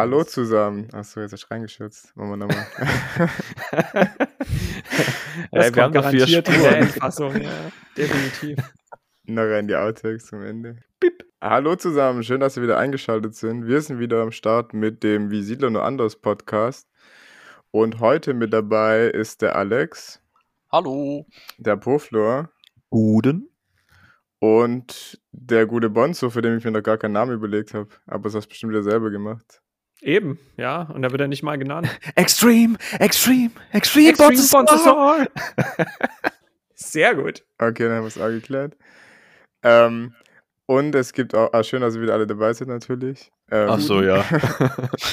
[0.00, 0.88] Hallo zusammen.
[0.94, 2.16] Achso, jetzt hast du reingeschützt.
[2.16, 2.66] Machen wir nochmal.
[5.52, 7.42] ja, wir haben doch vier Spuren.
[7.42, 8.58] Ja, definitiv.
[9.24, 10.78] Noch rein die Outtakes zum Ende.
[11.00, 11.26] Bip.
[11.42, 13.66] Hallo zusammen, schön, dass ihr wieder eingeschaltet sind.
[13.66, 16.88] Wir sind wieder am Start mit dem Wie Siedler nur anders Podcast.
[17.70, 20.22] Und heute mit dabei ist der Alex.
[20.72, 21.26] Hallo.
[21.58, 22.48] Der Poflor.
[22.88, 23.50] Guten.
[24.38, 27.90] Und der gute Bonzo, für den ich mir noch gar keinen Namen überlegt habe.
[28.06, 29.60] Aber das hast du bestimmt wieder selber gemacht.
[30.02, 30.82] Eben, ja.
[30.82, 31.88] Und da wird er nicht mal genannt.
[32.14, 35.26] Extreme, Extreme, Extreme, Extreme Bonzo.
[36.74, 37.44] Sehr gut.
[37.58, 38.76] Okay, dann haben wir es auch geklärt.
[39.62, 40.14] Ähm,
[40.66, 43.30] und es gibt auch, ah, schön, dass ihr wieder alle dabei sind natürlich.
[43.50, 44.24] Ähm, Ach so, ja.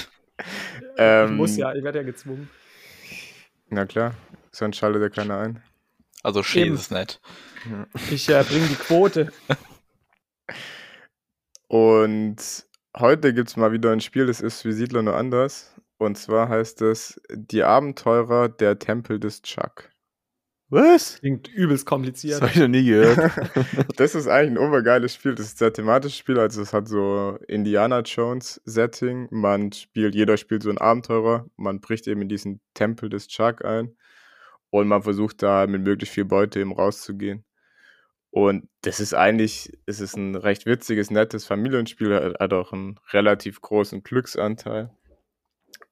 [0.97, 2.49] ähm, ich muss ja, ich werde ja gezwungen.
[3.69, 4.13] Na klar,
[4.51, 5.61] sonst schaltet ja keiner ein.
[6.23, 7.19] Also schön ist es nicht.
[8.11, 9.31] Ich äh, bringe die Quote.
[11.67, 12.37] Und
[12.99, 15.73] heute gibt es mal wieder ein Spiel, das ist wie Siedler nur anders.
[15.97, 19.89] Und zwar heißt es Die Abenteurer der Tempel des Chuck.
[20.69, 21.19] Was?
[21.19, 22.41] Klingt übelst kompliziert.
[22.41, 23.31] Das habe ich noch nie gehört.
[23.95, 25.33] das ist eigentlich ein obergeiles Spiel.
[25.33, 26.37] Das ist ein sehr thematisches Spiel.
[26.37, 29.29] Also es hat so Indiana Jones Setting.
[29.31, 31.49] Man spielt, jeder spielt so einen Abenteurer.
[31.55, 33.95] Man bricht eben in diesen Tempel des Chuck ein.
[34.69, 37.45] Und man versucht da mit möglichst viel Beute eben rauszugehen.
[38.31, 43.61] Und das ist eigentlich, es ist ein recht witziges, nettes Familienspiel, hat auch einen relativ
[43.61, 44.91] großen Glücksanteil.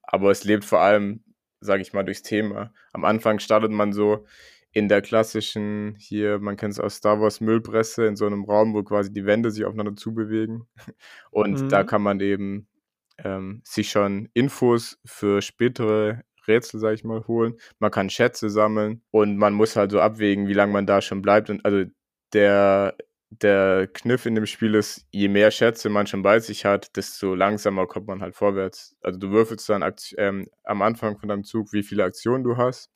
[0.02, 1.24] Aber es lebt vor allem,
[1.60, 2.72] sage ich mal, durchs Thema.
[2.92, 4.26] Am Anfang startet man so
[4.70, 8.74] in der klassischen, hier, man kennt es aus Star Wars Müllpresse, in so einem Raum,
[8.74, 10.66] wo quasi die Wände sich aufeinander zubewegen.
[11.30, 11.68] Und mhm.
[11.70, 12.68] da kann man eben
[13.18, 17.54] ähm, sich schon Infos für spätere Rätsel, sag ich mal, holen.
[17.78, 21.22] Man kann Schätze sammeln und man muss halt so abwägen, wie lange man da schon
[21.22, 21.50] bleibt.
[21.50, 21.90] Und also
[22.32, 22.96] der,
[23.30, 27.34] der Kniff in dem Spiel ist, je mehr Schätze man schon bei sich hat, desto
[27.34, 28.96] langsamer kommt man halt vorwärts.
[29.00, 29.84] Also du würfelst dann
[30.18, 32.90] ähm, am Anfang von deinem Zug, wie viele Aktionen du hast.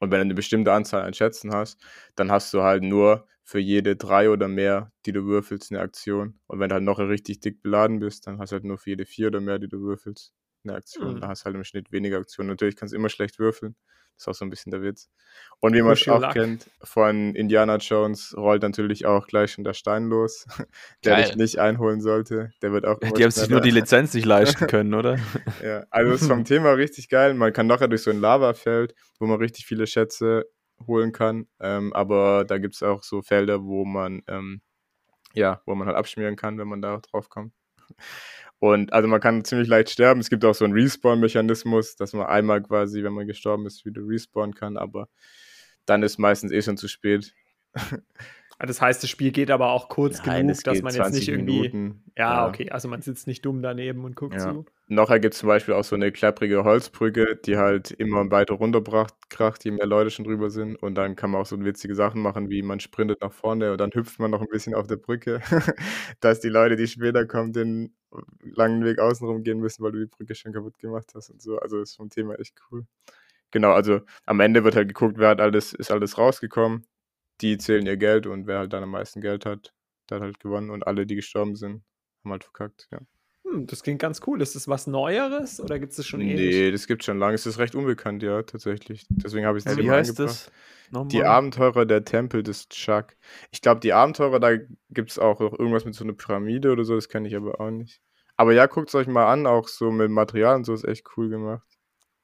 [0.00, 1.78] Und wenn du eine bestimmte Anzahl an Schätzen hast,
[2.16, 6.38] dann hast du halt nur für jede drei oder mehr, die du würfelst, eine Aktion.
[6.46, 8.90] Und wenn du halt noch richtig dick beladen bist, dann hast du halt nur für
[8.90, 10.32] jede vier oder mehr, die du würfelst,
[10.64, 11.16] eine Aktion.
[11.16, 11.20] Mhm.
[11.20, 12.48] Da hast du halt im Schnitt weniger Aktionen.
[12.48, 13.76] Natürlich kannst du immer schlecht würfeln.
[14.20, 15.08] Das ist auch so ein bisschen der Witz.
[15.60, 19.72] Und wie man es auch kennt, von Indiana Jones rollt natürlich auch gleich schon der
[19.72, 20.44] Stein los,
[21.04, 21.24] der Geil.
[21.24, 22.50] dich nicht einholen sollte.
[22.60, 22.98] Der wird auch.
[22.98, 25.18] Die haben sich nur die Lizenz nicht leisten können, oder?
[25.64, 27.32] ja, also ist vom Thema richtig geil.
[27.32, 30.44] Man kann nachher durch so ein Lavafeld, wo man richtig viele Schätze
[30.86, 31.46] holen kann.
[31.58, 34.60] Ähm, aber da gibt es auch so Felder, wo man ähm,
[35.32, 37.54] ja, wo man halt abschmieren kann, wenn man da drauf kommt.
[38.60, 40.20] Und also man kann ziemlich leicht sterben.
[40.20, 44.02] Es gibt auch so einen Respawn-Mechanismus, dass man einmal quasi, wenn man gestorben ist, wieder
[44.04, 45.08] respawnen kann, aber
[45.86, 47.34] dann ist meistens eh schon zu spät.
[48.62, 51.28] Ah, das heißt, das Spiel geht aber auch kurz Nein, genug, dass man jetzt nicht
[51.28, 51.60] irgendwie.
[51.62, 54.52] Minuten, ja, ja, okay, also man sitzt nicht dumm daneben und guckt ja.
[54.52, 54.66] zu.
[54.86, 59.70] Gibt es zum Beispiel auch so eine klapprige Holzbrücke, die halt immer weiter runterkracht, je
[59.70, 60.76] mehr Leute schon drüber sind.
[60.76, 63.78] Und dann kann man auch so witzige Sachen machen, wie man sprintet nach vorne und
[63.80, 65.40] dann hüpft man noch ein bisschen auf der Brücke,
[66.20, 67.94] dass die Leute, die später kommen, den
[68.42, 71.58] langen Weg außenrum gehen müssen, weil du die Brücke schon kaputt gemacht hast und so.
[71.60, 72.84] Also ist vom Thema echt cool.
[73.52, 76.84] Genau, also am Ende wird halt geguckt, wer hat alles, ist alles rausgekommen
[77.40, 79.72] die zählen ihr Geld und wer halt dann am meisten Geld hat,
[80.08, 81.82] der hat halt gewonnen und alle, die gestorben sind,
[82.24, 83.00] haben halt verkackt, ja.
[83.44, 84.40] Hm, das klingt ganz cool.
[84.42, 86.36] Ist das was Neueres oder gibt es das schon ewig?
[86.36, 87.34] Nee, das gibt schon lange.
[87.34, 89.06] Es ist recht unbekannt, ja, tatsächlich.
[89.08, 90.50] Deswegen habe ich es ja, Wie heißt das?
[90.90, 91.08] Nochmal?
[91.08, 93.16] Die Abenteurer der Tempel des Chuck.
[93.52, 94.56] Ich glaube, die Abenteurer, da
[94.90, 97.70] gibt es auch irgendwas mit so einer Pyramide oder so, das kenne ich aber auch
[97.70, 98.00] nicht.
[98.36, 101.06] Aber ja, guckt es euch mal an, auch so mit Material und so ist echt
[101.16, 101.66] cool gemacht.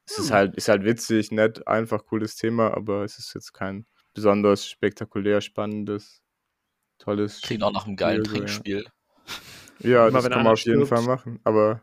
[0.05, 0.25] Es hm.
[0.25, 4.67] ist halt, ist halt witzig, nett, einfach cooles Thema, aber es ist jetzt kein besonders
[4.67, 6.23] spektakulär spannendes,
[6.99, 7.43] tolles.
[7.43, 8.87] Klingt auch nach einem geilen Trinkspiel.
[9.81, 11.39] Ja, Immer das kann man auf jeden Fall machen.
[11.45, 11.83] Aber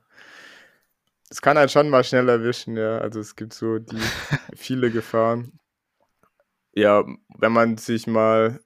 [1.30, 2.98] es kann halt schon mal schnell erwischen, ja.
[2.98, 3.96] Also es gibt so die
[4.56, 5.60] viele Gefahren.
[6.74, 7.06] Ja,
[7.38, 8.60] wenn man sich mal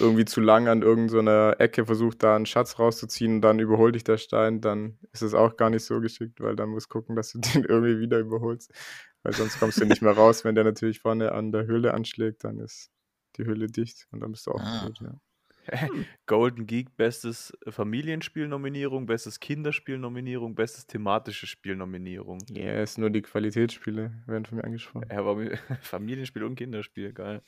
[0.00, 3.94] irgendwie zu lang an irgendeiner so Ecke versucht, da einen Schatz rauszuziehen und dann überholt
[3.94, 7.14] dich der Stein, dann ist es auch gar nicht so geschickt, weil dann musst gucken,
[7.14, 8.72] dass du den irgendwie wieder überholst.
[9.22, 12.42] Weil sonst kommst du nicht mehr raus, wenn der natürlich vorne an der Höhle anschlägt,
[12.42, 12.90] dann ist
[13.38, 14.86] die Hülle dicht und dann bist du auch ah.
[14.86, 15.20] tot, ja.
[16.26, 22.38] Golden Geek, bestes Familienspiel-Nominierung, bestes Kinderspiel-Nominierung, bestes thematisches Spiel-Nominierung.
[22.50, 25.08] Ja, yeah, ist nur die Qualitätsspiele, werden von mir angesprochen.
[25.10, 25.36] Ja, aber
[25.82, 27.42] Familienspiel und Kinderspiel, geil.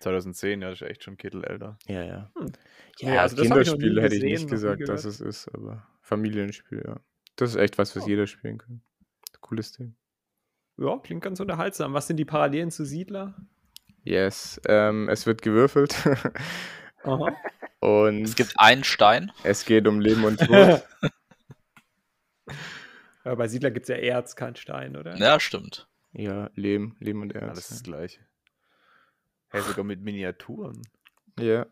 [0.00, 1.78] 2010, ja, das ist echt schon Kittel älter.
[1.86, 2.32] Ja, ja.
[2.36, 2.52] Hm.
[2.98, 7.00] Ja, also Kinderspiel hätte ich nicht gesagt, dass es ist, aber Familienspiel, ja.
[7.36, 8.08] Das ist echt was, was oh.
[8.08, 8.82] jeder spielen kann.
[9.40, 9.94] Cooles Ding.
[10.76, 11.92] Ja, klingt ganz unterhaltsam.
[11.92, 13.34] Was sind die Parallelen zu Siedler?
[14.04, 15.96] Yes, ähm, es wird gewürfelt.
[17.04, 17.36] Aha.
[17.80, 19.32] Und es gibt einen Stein.
[19.42, 20.84] Es geht um Leben und Tod.
[23.24, 25.16] Ja, bei Siedler gibt es ja Erz, kein Stein, oder?
[25.16, 25.88] Ja, stimmt.
[26.12, 27.50] Ja, Lehm, Lehm und Erz.
[27.50, 28.20] Alles das gleiche.
[29.48, 30.80] Hey, sogar mit Miniaturen.
[31.40, 31.66] Ja.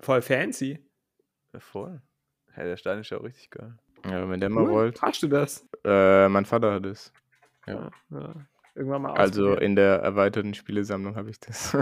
[0.00, 0.84] Voll fancy.
[1.54, 2.02] Ja, voll.
[2.52, 3.74] Hey, der Stein ist ja auch richtig geil.
[4.04, 5.00] Ja, wenn der mal rollt.
[5.00, 5.66] Hast du das?
[5.82, 7.10] Äh, mein Vater hat es.
[7.66, 7.90] Ja.
[8.10, 8.34] ja.
[8.76, 11.76] Irgendwann mal Also in der erweiterten Spielesammlung habe ich das.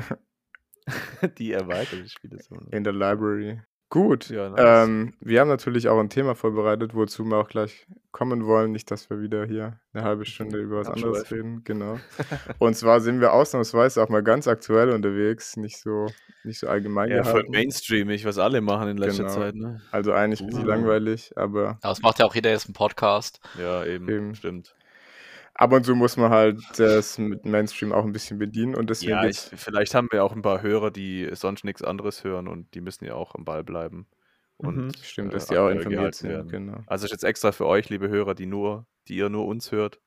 [1.38, 2.72] Die erweiterte Spielesammlung.
[2.72, 3.60] In der Library.
[3.90, 4.28] Gut.
[4.28, 4.88] Ja, nice.
[4.88, 8.70] ähm, wir haben natürlich auch ein Thema vorbereitet, wozu wir auch gleich kommen wollen.
[8.72, 11.62] Nicht, dass wir wieder hier eine halbe Stunde über was anderes reden.
[11.64, 11.98] Genau.
[12.58, 16.06] Und zwar sind wir ausnahmsweise auch mal ganz aktuell unterwegs, nicht so,
[16.44, 17.10] nicht so allgemein.
[17.10, 19.34] Ja, voll mainstreamig, was alle machen in letzter genau.
[19.34, 19.54] Zeit.
[19.54, 19.80] Ne?
[19.90, 20.68] Also eigentlich ein bisschen uh.
[20.68, 21.78] langweilig, aber.
[21.82, 23.40] Aber es macht ja auch jeder jetzt einen Podcast.
[23.58, 24.08] Ja, eben.
[24.08, 24.34] eben.
[24.34, 24.74] Stimmt
[25.54, 29.12] ab und zu muss man halt das mit Mainstream auch ein bisschen bedienen und deswegen.
[29.12, 32.74] Ja, ich, vielleicht haben wir auch ein paar Hörer, die sonst nichts anderes hören und
[32.74, 34.06] die müssen ja auch am Ball bleiben.
[34.56, 34.92] Und mhm.
[35.02, 36.30] stimmt, äh, dass die auch informiert sind.
[36.30, 36.48] Werden.
[36.48, 36.78] Genau.
[36.86, 40.00] Also jetzt extra für euch, liebe Hörer, die nur, die ihr nur uns hört.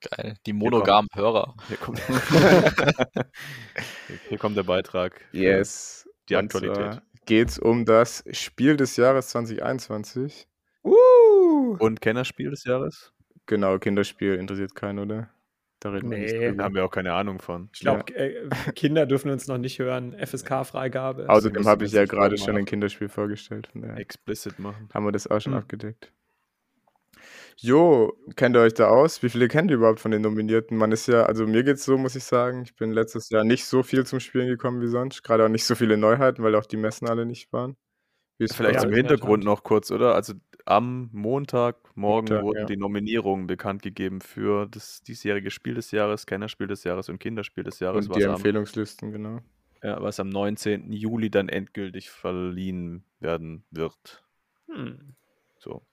[0.00, 1.54] Geil, die monogamen Hörer.
[1.68, 2.00] Hier kommt,
[4.28, 5.20] hier kommt der Beitrag.
[5.32, 6.08] Yes.
[6.28, 7.00] Die Aktualität.
[7.24, 10.46] Geht es um das Spiel des Jahres 2021.
[10.84, 11.76] Uh!
[11.78, 13.12] Und Kennerspiel des Jahres?
[13.46, 15.30] Genau, Kinderspiel interessiert keinen, oder?
[15.80, 16.26] Da reden nee.
[16.26, 17.68] wir nicht Da haben wir auch keine Ahnung von.
[17.72, 18.18] Ich glaube, ja.
[18.18, 20.16] äh, Kinder dürfen uns noch nicht hören.
[20.18, 21.26] FSK-Freigabe.
[21.28, 23.68] Außerdem habe ich ja gerade schon ein Kinderspiel vorgestellt.
[23.96, 24.88] Explicit machen.
[24.92, 25.58] Haben wir das auch schon mhm.
[25.58, 26.12] abgedeckt.
[27.58, 29.22] Jo, kennt ihr euch da aus?
[29.22, 30.76] Wie viele kennt ihr überhaupt von den Nominierten?
[30.76, 32.62] Man ist ja, also mir geht's so, muss ich sagen.
[32.62, 35.22] Ich bin letztes Jahr nicht so viel zum Spielen gekommen wie sonst.
[35.22, 37.76] Gerade auch nicht so viele Neuheiten, weil auch die Messen alle nicht waren.
[38.38, 40.14] Vielleicht zum Hintergrund noch kurz, oder?
[40.14, 40.34] Also
[40.66, 42.64] am Montagmorgen Montag, wurden ja.
[42.66, 47.64] die Nominierungen bekannt gegeben für das diesjährige Spiel des Jahres, Kennerspiel des Jahres und Kinderspiel
[47.64, 48.08] des Jahres.
[48.08, 49.40] Und die Empfehlungslisten, genau.
[49.82, 50.92] Ja, was am 19.
[50.92, 54.24] Juli dann endgültig verliehen werden wird.
[54.68, 55.14] Hm.
[55.58, 55.86] So.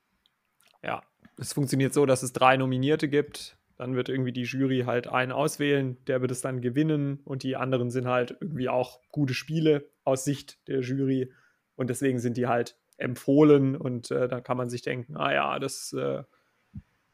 [0.82, 1.04] Ja,
[1.38, 3.58] es funktioniert so, dass es drei Nominierte gibt.
[3.78, 7.56] Dann wird irgendwie die Jury halt einen auswählen, der wird es dann gewinnen und die
[7.56, 11.32] anderen sind halt irgendwie auch gute Spiele aus Sicht der Jury
[11.76, 15.60] und deswegen sind die halt empfohlen und äh, da kann man sich denken, ah ja,
[15.60, 16.24] das äh,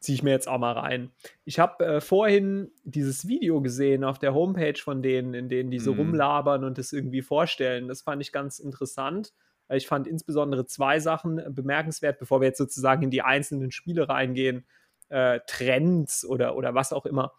[0.00, 1.12] ziehe ich mir jetzt auch mal rein.
[1.44, 5.78] Ich habe äh, vorhin dieses Video gesehen auf der Homepage von denen, in denen die
[5.78, 6.00] so mhm.
[6.00, 7.86] rumlabern und das irgendwie vorstellen.
[7.86, 9.32] Das fand ich ganz interessant.
[9.68, 14.66] Ich fand insbesondere zwei Sachen bemerkenswert, bevor wir jetzt sozusagen in die einzelnen Spiele reingehen.
[15.10, 17.34] Äh, Trends oder, oder was auch immer.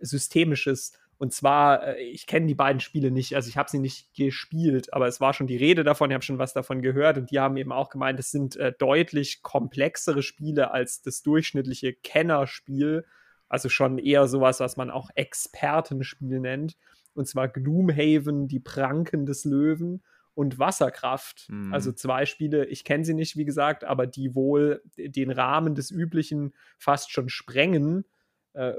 [0.00, 4.14] Systemisches und zwar, äh, ich kenne die beiden Spiele nicht, also ich habe sie nicht
[4.14, 7.30] gespielt, aber es war schon die Rede davon, ich habe schon was davon gehört und
[7.30, 13.04] die haben eben auch gemeint, es sind äh, deutlich komplexere Spiele als das durchschnittliche Kennerspiel.
[13.48, 16.76] Also schon eher sowas, was man auch Expertenspiel nennt.
[17.14, 20.02] Und zwar Gloomhaven, die Pranken des Löwen
[20.34, 21.46] und Wasserkraft.
[21.48, 21.72] Mhm.
[21.72, 25.90] Also zwei Spiele, ich kenne sie nicht, wie gesagt, aber die wohl den Rahmen des
[25.90, 28.04] Üblichen fast schon sprengen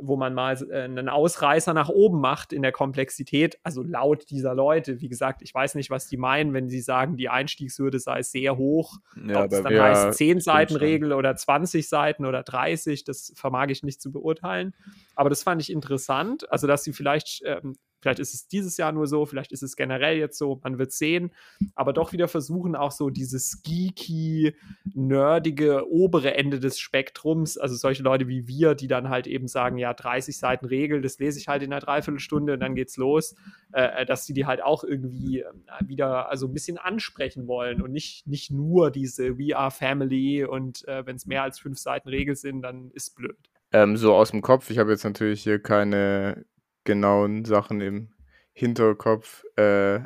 [0.01, 4.56] wo man mal äh, einen Ausreißer nach oben macht in der Komplexität, also laut dieser
[4.56, 5.01] Leute.
[5.01, 8.57] Wie gesagt, ich weiß nicht, was die meinen, wenn sie sagen, die Einstiegshürde sei sehr
[8.57, 8.97] hoch.
[9.28, 13.68] Ja, Ob es dann heißt 10 Seiten Regel oder 20 Seiten oder 30, das vermag
[13.68, 14.73] ich nicht zu beurteilen.
[15.16, 18.92] Aber das fand ich interessant, also dass sie vielleicht ähm, Vielleicht ist es dieses Jahr
[18.92, 21.31] nur so, vielleicht ist es generell jetzt so, man wird sehen.
[21.74, 24.54] Aber doch wieder versuchen, auch so dieses geeky,
[24.94, 29.80] nerdige obere Ende des Spektrums, also solche Leute wie wir, die dann halt eben sagen,
[29.80, 33.33] ja, 30 Seiten Regel, das lese ich halt in einer Dreiviertelstunde und dann geht's los,
[33.74, 35.45] äh, äh dass sie die halt auch irgendwie äh,
[35.83, 40.88] wieder also ein bisschen ansprechen wollen und nicht, nicht nur diese We are Family und
[40.88, 43.35] äh, wenn es mehr als fünf Seiten Regel sind, dann ist blöd.
[43.71, 46.45] Ähm, so aus dem Kopf, ich habe jetzt natürlich hier keine
[46.85, 48.09] genauen Sachen im
[48.54, 49.99] Hinterkopf, äh,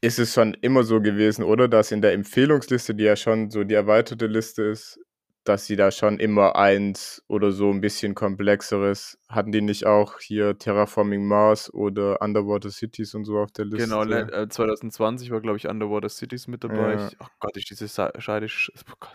[0.00, 1.68] ist es schon immer so gewesen, oder?
[1.68, 5.00] Dass in der Empfehlungsliste, die ja schon so die erweiterte Liste ist,
[5.44, 9.18] dass sie da schon immer eins oder so ein bisschen komplexeres.
[9.28, 13.88] Hatten die nicht auch hier Terraforming Mars oder Underwater Cities und so auf der Liste?
[13.88, 16.94] Genau, 2020 war, glaube ich, Underwater Cities mit dabei.
[16.94, 17.08] Ja.
[17.08, 18.48] Ich, oh Gott, ist diese Seite,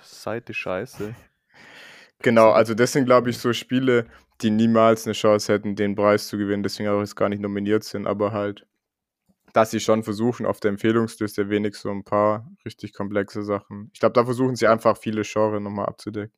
[0.01, 1.15] Seite scheiße.
[2.21, 4.05] Genau, also das sind, glaube ich, so Spiele,
[4.43, 7.83] die niemals eine Chance hätten, den Preis zu gewinnen, deswegen auch jetzt gar nicht nominiert
[7.83, 8.65] sind, aber halt,
[9.53, 13.89] dass sie schon versuchen, auf der Empfehlungsliste wenig so ein paar richtig komplexe Sachen.
[13.93, 16.33] Ich glaube, da versuchen sie einfach viele Genres nochmal abzudecken.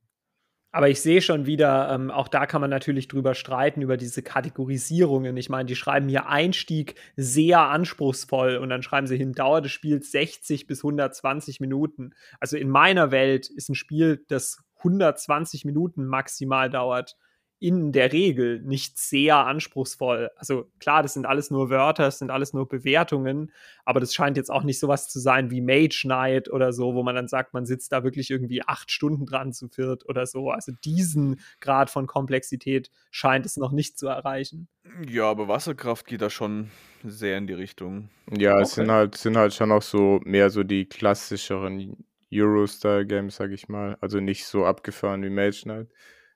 [0.76, 4.22] Aber ich sehe schon wieder, ähm, auch da kann man natürlich drüber streiten, über diese
[4.22, 5.38] Kategorisierungen.
[5.38, 9.72] Ich meine, die schreiben hier Einstieg sehr anspruchsvoll und dann schreiben sie hin, Dauer des
[9.72, 12.14] Spiels 60 bis 120 Minuten.
[12.42, 17.16] Also in meiner Welt ist ein Spiel, das 120 Minuten maximal dauert,
[17.66, 20.30] in der Regel nicht sehr anspruchsvoll.
[20.36, 23.52] Also klar, das sind alles nur Wörter, das sind alles nur Bewertungen,
[23.86, 27.02] aber das scheint jetzt auch nicht sowas zu sein wie Mage Knight oder so, wo
[27.02, 30.52] man dann sagt, man sitzt da wirklich irgendwie acht Stunden dran zu viert oder so.
[30.52, 34.68] Also diesen Grad von Komplexität scheint es noch nicht zu erreichen.
[35.10, 36.70] Ja, aber Wasserkraft geht da schon
[37.04, 38.10] sehr in die Richtung.
[38.32, 43.50] Ja, es sind halt, sind halt schon auch so mehr so die klassischeren Euro-Style-Games, sag
[43.50, 43.98] ich mal.
[44.02, 45.88] Also nicht so abgefahren wie Mage Knight.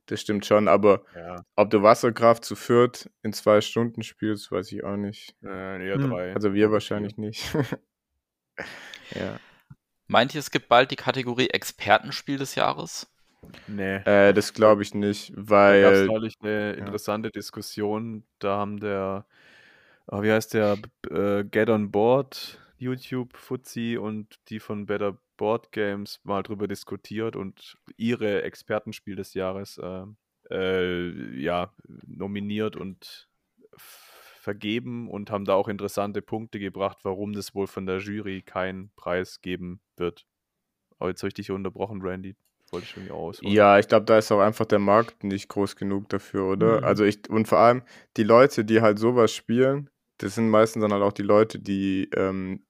[0.10, 1.44] Das stimmt schon, aber Ja.
[1.56, 5.36] ob du Wasserkraft zu viert in zwei Stunden spielst, weiß ich auch nicht.
[5.44, 6.10] Äh, eher Hm.
[6.10, 6.34] drei.
[6.34, 7.44] Also wir wahrscheinlich nicht.
[9.16, 9.39] ja.
[10.08, 13.08] Meint ihr, es gibt bald die Kategorie Expertenspiel des Jahres?
[13.68, 13.98] Nee.
[13.98, 18.24] Äh, das glaube ich nicht, Da gab es weil neulich eine interessante Diskussion.
[18.39, 19.28] Da haben der,
[20.08, 20.78] ah, wie heißt der,
[21.12, 27.36] äh, Get on Board, YouTube, Fuzzi und die von Better Board Games mal drüber diskutiert
[27.36, 30.05] und ihre Expertenspiel des Jahres äh,
[30.50, 31.74] äh, ja,
[32.05, 33.27] nominiert und
[33.77, 38.91] vergeben und haben da auch interessante Punkte gebracht, warum das wohl von der Jury keinen
[38.95, 40.25] Preis geben wird.
[40.98, 42.36] Aber jetzt habe ich dich unterbrochen, Randy.
[42.71, 43.53] Wollte ich schon ausholen.
[43.53, 46.79] Ja, ich glaube, da ist auch einfach der Markt nicht groß genug dafür, oder?
[46.79, 46.83] Mhm.
[46.83, 47.83] Also ich, und vor allem
[48.17, 52.09] die Leute, die halt sowas spielen, das sind meistens dann halt auch die Leute, die
[52.15, 52.63] ähm,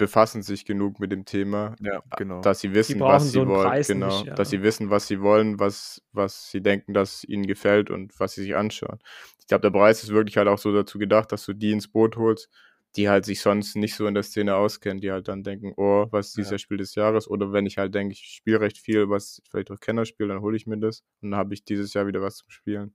[0.00, 2.40] befassen sich genug mit dem Thema, Ja, genau.
[2.40, 3.68] dass sie wissen, was sie so wollen.
[3.68, 4.34] Preis genau, nicht, ja.
[4.34, 8.32] dass sie wissen, was sie wollen, was, was sie denken, dass ihnen gefällt und was
[8.34, 8.98] sie sich anschauen.
[9.38, 11.86] Ich glaube, der Preis ist wirklich halt auch so dazu gedacht, dass du die ins
[11.88, 12.48] Boot holst,
[12.96, 16.06] die halt sich sonst nicht so in der Szene auskennen, die halt dann denken, oh,
[16.10, 16.58] was ist dieses Ja.
[16.58, 17.28] Spiel des Jahres?
[17.28, 20.40] Oder wenn ich halt denke, ich spiele recht viel, was vielleicht auch Kenner spiele, dann
[20.40, 22.94] hole ich mir das und dann habe ich dieses Jahr wieder was zum Spielen.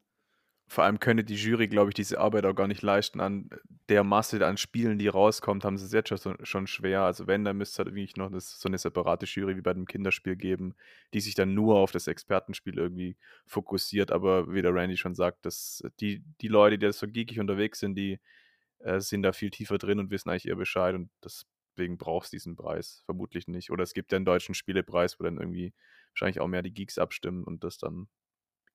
[0.68, 3.20] Vor allem könne die Jury, glaube ich, diese Arbeit auch gar nicht leisten.
[3.20, 3.50] An
[3.88, 7.02] der Masse an Spielen, die rauskommt, haben sie es jetzt schon, schon schwer.
[7.02, 9.74] Also wenn, dann müsste es halt wirklich noch das, so eine separate Jury wie bei
[9.74, 10.74] dem Kinderspiel geben,
[11.14, 14.12] die sich dann nur auf das Expertenspiel irgendwie fokussiert.
[14.12, 17.80] Aber wie der Randy schon sagt, dass die, die Leute, die da so geekig unterwegs
[17.80, 18.20] sind, die
[18.80, 20.96] äh, sind da viel tiefer drin und wissen eigentlich eher Bescheid.
[20.96, 23.70] Und deswegen brauchst du diesen Preis vermutlich nicht.
[23.70, 25.74] Oder es gibt ja einen deutschen Spielepreis, wo dann irgendwie
[26.10, 28.08] wahrscheinlich auch mehr die Geeks abstimmen und das dann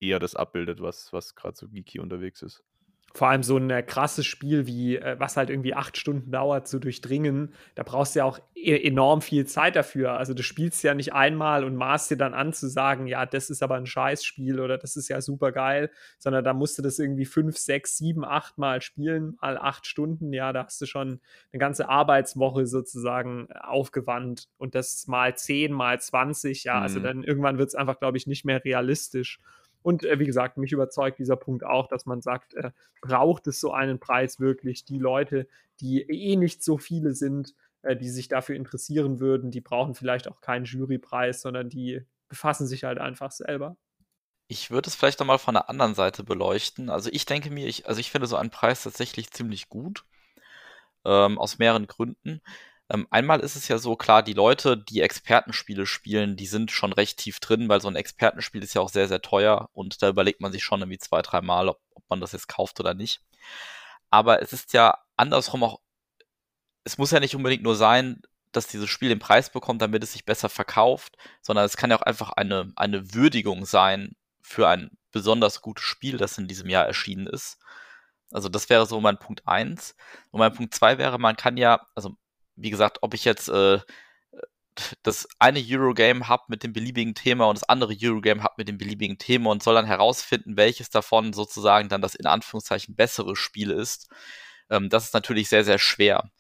[0.01, 2.65] eher das abbildet, was, was gerade so geeky unterwegs ist.
[3.13, 6.69] Vor allem so ein äh, krasses Spiel wie, äh, was halt irgendwie acht Stunden dauert
[6.69, 10.13] zu durchdringen, da brauchst du ja auch e enorm viel Zeit dafür.
[10.13, 13.51] Also du spielst ja nicht einmal und maßt dir dann an zu sagen, ja, das
[13.51, 15.91] ist aber ein Scheißspiel oder das ist ja super geil,
[16.21, 20.33] sondern da musst du das irgendwie fünf, sechs, sieben, acht Mal spielen, mal acht Stunden.
[20.33, 21.21] Ja, da hast du schon
[21.53, 26.63] eine ganze Arbeitswoche sozusagen aufgewandt und das mal zehn, mal zwanzig.
[26.63, 27.05] Ja, also Mhm.
[27.05, 29.41] dann irgendwann wird es einfach, glaube ich, nicht mehr realistisch.
[29.83, 32.71] Und äh, wie gesagt, mich überzeugt dieser Punkt auch, dass man sagt, äh,
[33.01, 34.85] braucht es so einen Preis wirklich?
[34.85, 35.47] Die Leute,
[35.81, 40.29] die eh nicht so viele sind, äh, die sich dafür interessieren würden, die brauchen vielleicht
[40.29, 43.77] auch keinen Jurypreis, sondern die befassen sich halt einfach selber.
[44.49, 46.91] Ich würde es vielleicht nochmal von der anderen Seite beleuchten.
[46.91, 50.05] Also ich denke mir, ich, also ich finde so einen Preis tatsächlich ziemlich gut.
[51.05, 52.43] Ähm, aus mehreren Gründen.
[52.91, 56.93] Ähm, einmal ist es ja so, klar, die Leute, die Expertenspiele spielen, die sind schon
[56.93, 60.09] recht tief drin, weil so ein Expertenspiel ist ja auch sehr, sehr teuer und da
[60.09, 63.23] überlegt man sich schon irgendwie zwei, dreimal, ob, ob man das jetzt kauft oder nicht.
[64.11, 65.81] Aber es ist ja andersrum auch,
[66.85, 70.13] es muss ja nicht unbedingt nur sein, dass dieses Spiel den Preis bekommt, damit es
[70.13, 74.91] sich besser verkauft, sondern es kann ja auch einfach eine, eine Würdigung sein für ein
[75.13, 77.59] besonders gutes Spiel, das in diesem Jahr erschienen ist.
[78.33, 79.95] Also das wäre so mein Punkt eins.
[80.31, 82.17] Und mein Punkt zwei wäre, man kann ja, also
[82.63, 83.81] wie gesagt, ob ich jetzt äh,
[85.03, 88.79] das eine Eurogame habe mit dem beliebigen Thema und das andere Eurogame habe mit dem
[88.79, 93.71] beliebigen Thema und soll dann herausfinden, welches davon sozusagen dann das in Anführungszeichen bessere Spiel
[93.71, 94.09] ist.
[94.71, 96.31] Ähm, das ist natürlich sehr, sehr schwer.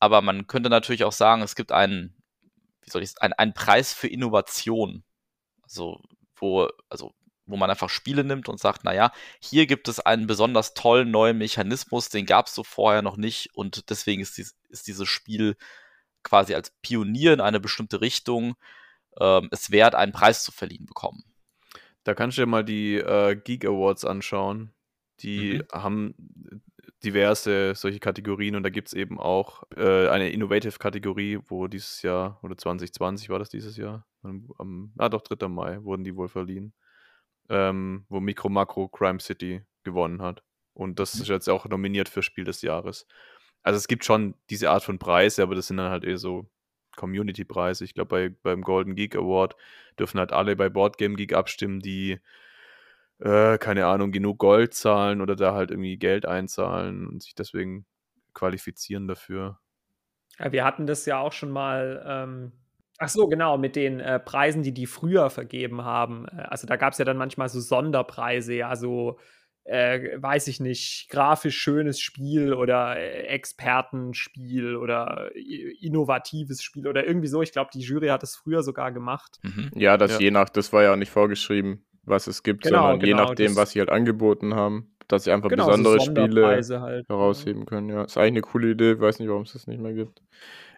[0.00, 2.16] Aber man könnte natürlich auch sagen, es gibt einen,
[2.82, 5.04] wie soll ich einen, einen Preis für Innovation.
[5.62, 6.00] Also,
[6.36, 7.12] wo, also,
[7.48, 11.38] wo man einfach Spiele nimmt und sagt, naja, hier gibt es einen besonders tollen neuen
[11.38, 15.56] Mechanismus, den gab es so vorher noch nicht und deswegen ist, dies, ist dieses Spiel
[16.22, 18.54] quasi als Pionier in eine bestimmte Richtung
[19.20, 21.24] ähm, es wert, einen Preis zu verliehen bekommen.
[22.04, 24.72] Da kannst du dir mal die äh, Geek Awards anschauen.
[25.20, 25.62] Die mhm.
[25.72, 26.14] haben
[27.04, 32.40] diverse solche Kategorien und da gibt es eben auch äh, eine Innovative-Kategorie, wo dieses Jahr,
[32.42, 35.48] oder 2020 war das dieses Jahr, am, am ah doch, 3.
[35.48, 36.72] Mai wurden die wohl verliehen,
[37.48, 40.42] ähm, wo Micro Macro Crime City gewonnen hat.
[40.74, 41.22] Und das mhm.
[41.22, 43.06] ist jetzt auch nominiert für Spiel des Jahres.
[43.62, 46.48] Also es gibt schon diese Art von Preise, aber das sind dann halt eher so
[46.96, 47.84] Community-Preise.
[47.84, 49.56] Ich glaube, bei, beim Golden Geek Award
[49.98, 52.20] dürfen halt alle bei Boardgame Geek abstimmen, die
[53.20, 57.86] äh, keine Ahnung, genug Gold zahlen oder da halt irgendwie Geld einzahlen und sich deswegen
[58.34, 59.58] qualifizieren dafür.
[60.38, 62.52] Ja, wir hatten das ja auch schon mal ähm,
[62.98, 66.26] Ach so, genau, mit den äh, Preisen, die die früher vergeben haben.
[66.26, 69.18] Äh, also da gab es ja dann manchmal so Sonderpreise, ja, so,
[69.64, 75.30] äh, weiß ich nicht, grafisch schönes Spiel oder äh, Expertenspiel oder
[75.80, 77.42] innovatives Spiel oder irgendwie so.
[77.42, 79.38] Ich glaube, die Jury hat es früher sogar gemacht.
[79.42, 79.70] Mhm.
[79.74, 80.18] Ja, das ja.
[80.18, 83.24] je nach, das war ja auch nicht vorgeschrieben, was es gibt, genau, sondern genau, je
[83.26, 87.66] nachdem, was sie halt angeboten haben, dass sie einfach genau, besondere so Spiele halt, herausheben
[87.66, 87.90] können.
[87.90, 90.22] Ja, ist eigentlich eine coole Idee, ich weiß nicht, warum es das nicht mehr gibt.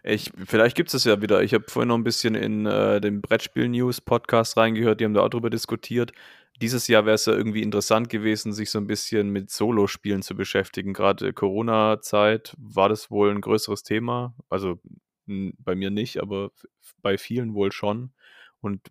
[0.03, 1.43] Ich, vielleicht gibt es ja wieder.
[1.43, 5.29] Ich habe vorhin noch ein bisschen in äh, den Brettspiel-News-Podcast reingehört, die haben da auch
[5.29, 6.11] drüber diskutiert.
[6.59, 10.35] Dieses Jahr wäre es ja irgendwie interessant gewesen, sich so ein bisschen mit Solo-Spielen zu
[10.35, 10.93] beschäftigen.
[10.93, 14.35] Gerade Corona-Zeit war das wohl ein größeres Thema.
[14.49, 14.79] Also
[15.25, 16.51] bei mir nicht, aber
[17.01, 18.11] bei vielen wohl schon.
[18.59, 18.87] Und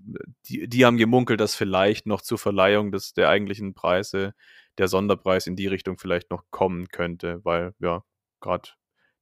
[0.46, 4.34] die, die haben gemunkelt, dass vielleicht noch zur Verleihung des, der eigentlichen Preise
[4.78, 8.02] der Sonderpreis in die Richtung vielleicht noch kommen könnte, weil ja,
[8.40, 8.70] gerade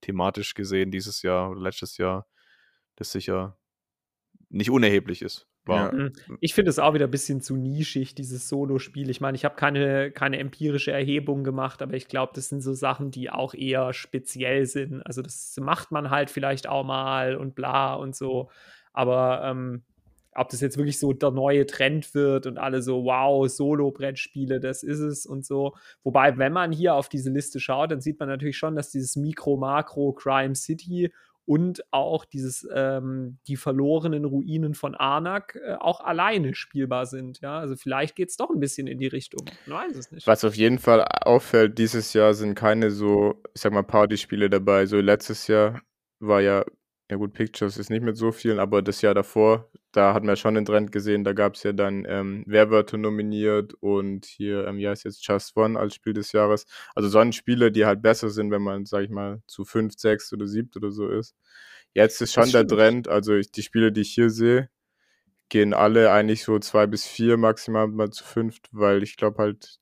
[0.00, 2.26] thematisch gesehen dieses Jahr oder letztes Jahr
[2.96, 3.58] das sicher
[4.48, 5.46] nicht unerheblich ist.
[5.68, 5.92] Ja.
[5.92, 6.12] Mhm.
[6.40, 9.10] Ich finde es auch wieder ein bisschen zu nischig, dieses Solo-Spiel.
[9.10, 12.72] Ich meine, ich habe keine, keine empirische Erhebung gemacht, aber ich glaube, das sind so
[12.72, 15.02] Sachen, die auch eher speziell sind.
[15.02, 18.50] Also das macht man halt vielleicht auch mal und bla und so.
[18.92, 19.82] Aber ähm,
[20.38, 24.82] ob das jetzt wirklich so der neue Trend wird und alle so, wow, Solo-Brettspiele, das
[24.82, 25.74] ist es und so.
[26.04, 29.16] Wobei, wenn man hier auf diese Liste schaut, dann sieht man natürlich schon, dass dieses
[29.16, 31.12] Mikro-Makro-Crime City
[31.48, 37.40] und auch dieses, ähm, die verlorenen Ruinen von Arnak äh, auch alleine spielbar sind.
[37.40, 39.46] Ja, also vielleicht geht es doch ein bisschen in die Richtung.
[39.64, 40.26] Ich weiß es nicht.
[40.26, 44.84] Was auf jeden Fall auffällt, dieses Jahr sind keine so, ich sag mal, Partyspiele dabei.
[44.84, 45.80] So letztes Jahr
[46.20, 46.66] war ja
[47.10, 50.36] ja gut, Pictures ist nicht mit so vielen, aber das Jahr davor, da hatten wir
[50.36, 54.78] schon den Trend gesehen, da gab es ja dann ähm, Werwörter nominiert und hier, ähm,
[54.78, 56.66] ja, ist jetzt Just One als Spiel des Jahres.
[56.94, 60.32] Also solche Spiele, die halt besser sind, wenn man, sag ich mal, zu fünf, sechs
[60.34, 61.34] oder sieben oder so ist.
[61.94, 64.68] Jetzt ist schon der Trend, also ich, die Spiele, die ich hier sehe,
[65.48, 69.80] gehen alle eigentlich so zwei bis vier, maximal mal zu fünft, weil ich glaube halt,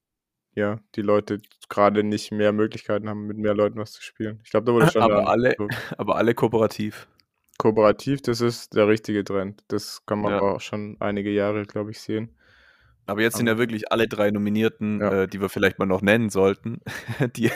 [0.55, 4.40] ja, die Leute gerade nicht mehr Möglichkeiten haben, mit mehr Leuten was zu spielen.
[4.44, 5.03] Ich glaube, da wurde schon.
[5.03, 5.57] aber, alle,
[5.98, 7.09] aber alle kooperativ.
[7.59, 9.62] Kooperativ, das ist der richtige Trend.
[9.69, 10.40] Das kann man ja.
[10.40, 12.37] auch schon einige Jahre, glaube ich, sehen.
[13.07, 15.23] Aber jetzt sind ja wirklich alle drei Nominierten, ja.
[15.23, 16.81] äh, die wir vielleicht mal noch nennen sollten.
[17.37, 17.51] Die,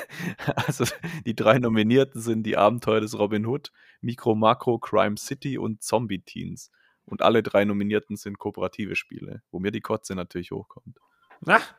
[0.55, 0.85] also
[1.27, 6.21] die drei Nominierten sind die Abenteuer des Robin Hood, Micro Macro, Crime City und Zombie
[6.21, 6.71] Teens.
[7.05, 10.99] Und alle drei Nominierten sind kooperative Spiele, wo mir die Kotze natürlich hochkommt.
[11.47, 11.75] Ach.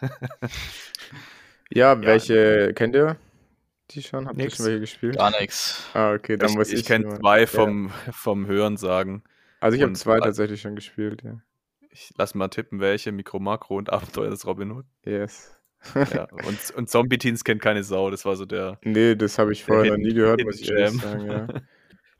[1.70, 2.72] ja, welche ja.
[2.72, 3.16] kennt ihr?
[3.90, 4.26] Die schon?
[4.26, 5.16] Habt ihr schon welche gespielt?
[5.16, 5.88] Gar nichts.
[5.94, 6.80] Ah, okay, dann ich, muss ich.
[6.80, 8.12] Ich kenne zwei vom, ja.
[8.12, 9.22] vom Hören sagen.
[9.60, 11.40] Also ich habe zwei tatsächlich schon gespielt, ja.
[11.90, 13.12] Ich lass mal tippen, welche.
[13.12, 14.86] Mikro Makro und Abenteuer des Robin Hood.
[15.04, 15.56] Yes.
[15.94, 18.78] ja, und, und Zombie Teens kennt keine Sau, das war so der.
[18.82, 21.46] Nee, das habe ich vorher noch nie gehört, muss ich ehrlich sagen, ja.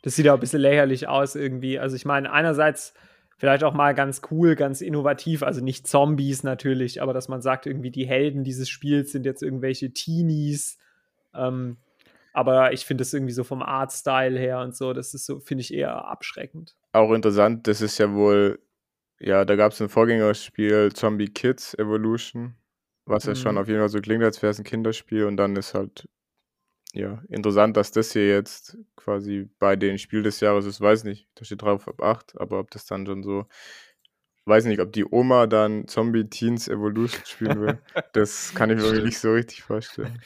[0.02, 1.78] Das sieht auch ein bisschen lächerlich aus irgendwie.
[1.78, 2.92] Also ich meine, einerseits
[3.38, 7.64] vielleicht auch mal ganz cool, ganz innovativ, also nicht Zombies natürlich, aber dass man sagt,
[7.64, 10.78] irgendwie die Helden dieses Spiels sind jetzt irgendwelche Teenies,
[11.36, 11.76] ähm,
[12.34, 15.62] aber ich finde es irgendwie so vom Artstyle her und so, das ist so, finde
[15.62, 16.74] ich eher abschreckend.
[16.92, 18.58] Auch interessant, das ist ja wohl,
[19.20, 22.56] ja, da gab es ein Vorgängerspiel Zombie Kids Evolution,
[23.06, 23.30] was mhm.
[23.30, 23.60] ja schon mhm.
[23.60, 26.08] auf jeden Fall so klingt, als wäre es ein Kinderspiel und dann ist halt,
[26.92, 31.28] ja, interessant, dass das hier jetzt quasi bei den Spiel des Jahres ist, weiß nicht,
[31.36, 33.46] da steht drauf ab 8, aber ob das dann schon so
[34.46, 37.78] weiß nicht, ob die Oma dann Zombie Teens Evolution spielen will.
[38.12, 40.20] Das kann ich mir nicht so richtig vorstellen.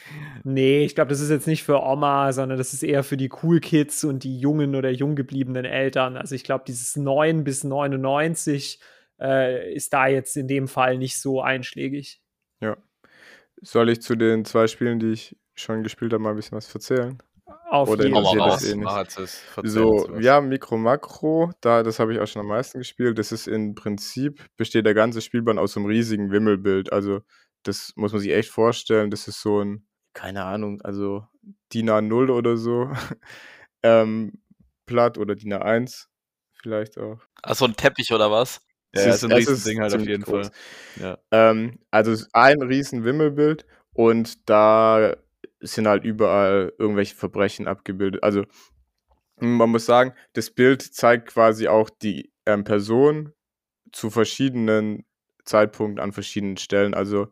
[0.44, 3.30] Nee, ich glaube, das ist jetzt nicht für Oma, sondern das ist eher für die
[3.42, 6.16] Cool Kids und die jungen oder jung gebliebenen Eltern.
[6.16, 8.80] Also ich glaube, dieses 9 bis 99
[9.20, 12.20] äh, ist da jetzt in dem Fall nicht so einschlägig.
[12.60, 12.76] Ja.
[13.60, 16.72] Soll ich zu den zwei Spielen, die ich schon gespielt habe, mal ein bisschen was
[16.72, 17.18] erzählen?
[17.70, 18.24] Auf Oder jeden
[18.84, 19.08] Fall.
[19.62, 23.18] Eh so, ja, Mikro Makro, da, das habe ich auch schon am meisten gespielt.
[23.18, 26.92] Das ist im Prinzip, besteht der ganze Spielbahn aus so einem riesigen Wimmelbild.
[26.92, 27.20] Also,
[27.62, 29.10] das muss man sich echt vorstellen.
[29.10, 31.26] Das ist so ein, keine Ahnung, also
[31.72, 32.90] DIN A0 oder so.
[33.82, 34.40] ähm,
[34.86, 36.06] Platt oder DIN A1
[36.62, 37.20] vielleicht auch.
[37.42, 38.60] Achso, ein Teppich oder was?
[38.94, 40.48] Ja, das ist ein Riesending halt auf jeden groß.
[40.48, 40.56] Fall.
[41.02, 41.18] Ja.
[41.30, 45.14] Ähm, also ein riesen Wimmelbild und da
[45.60, 48.22] sind halt überall irgendwelche Verbrechen abgebildet.
[48.22, 48.44] Also
[49.40, 53.32] man muss sagen, das Bild zeigt quasi auch die ähm, Person
[53.92, 55.04] zu verschiedenen
[55.44, 56.94] Zeitpunkten an verschiedenen Stellen.
[56.94, 57.28] Also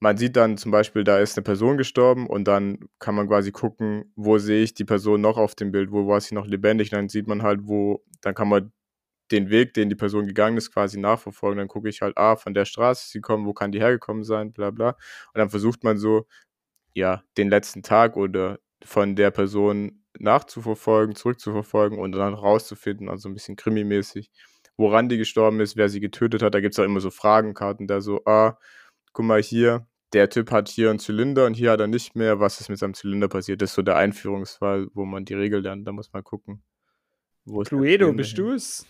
[0.00, 3.52] man sieht dann zum Beispiel, da ist eine Person gestorben und dann kann man quasi
[3.52, 6.92] gucken, wo sehe ich die Person noch auf dem Bild, wo war sie noch lebendig.
[6.92, 8.72] Und dann sieht man halt, wo, dann kann man
[9.30, 11.58] den Weg, den die Person gegangen ist, quasi nachverfolgen.
[11.58, 14.24] Dann gucke ich halt, ah, von der Straße ist sie kommen, wo kann die hergekommen
[14.24, 14.90] sein, bla bla.
[14.90, 16.26] Und dann versucht man so
[16.94, 23.34] ja, den letzten Tag oder von der Person nachzuverfolgen, zurückzuverfolgen und dann rauszufinden, also ein
[23.34, 24.30] bisschen krimimäßig,
[24.76, 26.54] woran die gestorben ist, wer sie getötet hat.
[26.54, 28.58] Da gibt es auch immer so Fragenkarten, da so, ah,
[29.12, 32.40] guck mal hier, der Typ hat hier einen Zylinder und hier hat er nicht mehr.
[32.40, 33.62] Was ist mit seinem Zylinder passiert?
[33.62, 35.86] Das ist so der Einführungsfall, wo man die Regel lernt.
[35.86, 36.62] Da muss man gucken.
[37.44, 38.86] Wo Cluedo, bist du es?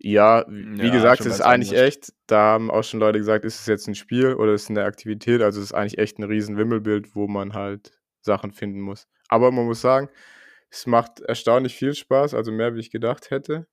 [0.00, 1.86] Ja, wie ja, gesagt, es ist eigentlich anders.
[1.86, 4.70] echt, da haben auch schon Leute gesagt, ist es jetzt ein Spiel oder ist es
[4.70, 5.42] eine Aktivität?
[5.42, 9.08] Also es ist eigentlich echt ein riesen Wimmelbild, wo man halt Sachen finden muss.
[9.28, 10.08] Aber man muss sagen,
[10.70, 13.66] es macht erstaunlich viel Spaß, also mehr, wie ich gedacht hätte.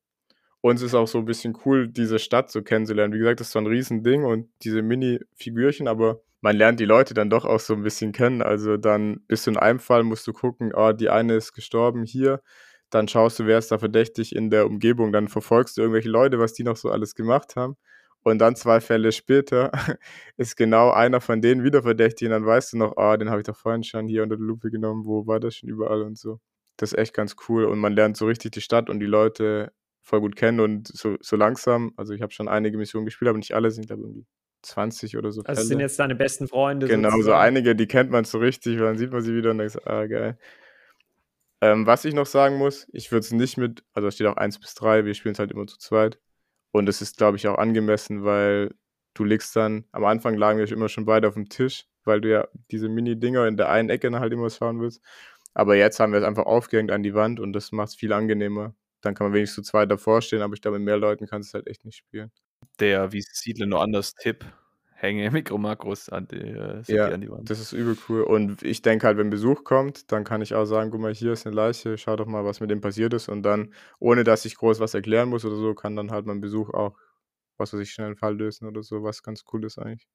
[0.61, 3.13] Und es ist auch so ein bisschen cool, diese Stadt so kennenzulernen.
[3.13, 7.13] Wie gesagt, das ist so ein Riesending und diese Mini-Figürchen, aber man lernt die Leute
[7.13, 8.41] dann doch auch so ein bisschen kennen.
[8.41, 12.03] Also dann bist du in einem Fall, musst du gucken, oh, die eine ist gestorben
[12.03, 12.41] hier,
[12.89, 16.39] dann schaust du, wer ist da verdächtig in der Umgebung, dann verfolgst du irgendwelche Leute,
[16.39, 17.75] was die noch so alles gemacht haben.
[18.23, 19.71] Und dann zwei Fälle später
[20.37, 23.29] ist genau einer von denen wieder verdächtig und dann weißt du noch, ah, oh, den
[23.29, 26.01] habe ich doch vorhin schon hier unter die Lupe genommen, wo war das schon überall
[26.01, 26.39] und so.
[26.77, 29.71] Das ist echt ganz cool und man lernt so richtig die Stadt und die Leute
[30.01, 33.37] voll gut kennen und so, so langsam, also ich habe schon einige Missionen gespielt, aber
[33.37, 34.25] nicht alle sind, glaube irgendwie
[34.63, 35.41] 20 oder so.
[35.41, 35.67] Also Fälle.
[35.67, 36.87] sind jetzt deine besten Freunde.
[36.87, 37.23] Genau, sozusagen.
[37.23, 40.05] so einige, die kennt man so richtig, dann sieht man sie wieder und denkt, ah,
[40.07, 40.37] geil.
[41.71, 44.37] Ähm, was ich noch sagen muss, ich würde es nicht mit, also da steht auch
[44.37, 46.19] 1 bis 3, wir spielen es halt immer zu zweit.
[46.71, 48.75] Und es ist, glaube ich, auch angemessen, weil
[49.13, 52.29] du legst dann, am Anfang lagen wir immer schon beide auf dem Tisch, weil du
[52.31, 55.01] ja diese Mini-Dinger in der einen Ecke halt immer schauen willst.
[55.53, 58.13] Aber jetzt haben wir es einfach aufgehängt an die Wand und das macht es viel
[58.13, 58.75] angenehmer
[59.05, 61.53] dann kann man wenigstens zu zweit davor stehen, aber ich glaube, mit mehr Leuten kannst
[61.53, 62.31] du es halt echt nicht spielen.
[62.79, 64.45] Der, wie Siedler nur anders Tipp,
[64.95, 67.49] hänge Mikromakros an die, äh, ja, an die Wand.
[67.49, 68.21] Das ist übel cool.
[68.23, 71.33] Und ich denke halt, wenn Besuch kommt, dann kann ich auch sagen, guck mal, hier
[71.33, 73.27] ist eine Leiche, schau doch mal, was mit dem passiert ist.
[73.27, 76.41] Und dann, ohne dass ich groß was erklären muss oder so, kann dann halt mein
[76.41, 76.97] Besuch auch,
[77.57, 80.07] was weiß ich, schnell einen Fall lösen oder so, was ganz cool ist eigentlich.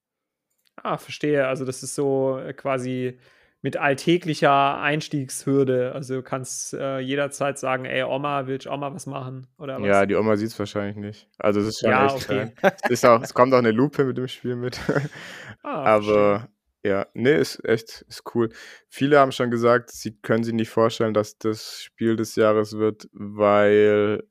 [0.77, 1.47] Ah, verstehe.
[1.47, 3.19] Also das ist so äh, quasi
[3.63, 5.93] mit alltäglicher Einstiegshürde.
[5.93, 9.47] Also du kannst äh, jederzeit sagen, ey Oma, willst du mal was machen?
[9.59, 9.87] Oder was?
[9.87, 11.29] Ja, die Oma sieht es wahrscheinlich nicht.
[11.39, 12.53] Also es ist schon ja, echt okay.
[12.89, 14.81] es, auch, es kommt auch eine Lupe mit dem Spiel mit.
[15.63, 16.49] ah, Aber
[16.83, 16.91] schön.
[16.91, 18.49] ja, nee, ist echt ist cool.
[18.89, 23.09] Viele haben schon gesagt, sie können sich nicht vorstellen, dass das Spiel des Jahres wird,
[23.13, 24.23] weil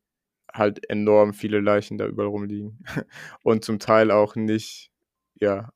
[0.51, 2.83] halt enorm viele Leichen da überall rumliegen.
[3.43, 4.91] Und zum Teil auch nicht,
[5.35, 5.69] ja,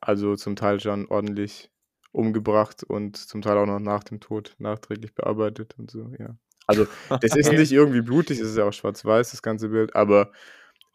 [0.00, 1.71] also zum Teil schon ordentlich
[2.12, 6.36] umgebracht und zum Teil auch noch nach dem Tod nachträglich bearbeitet und so, ja.
[6.66, 6.86] Also,
[7.20, 10.30] das ist nicht irgendwie blutig, es ist ja auch schwarz-weiß, das ganze Bild, aber.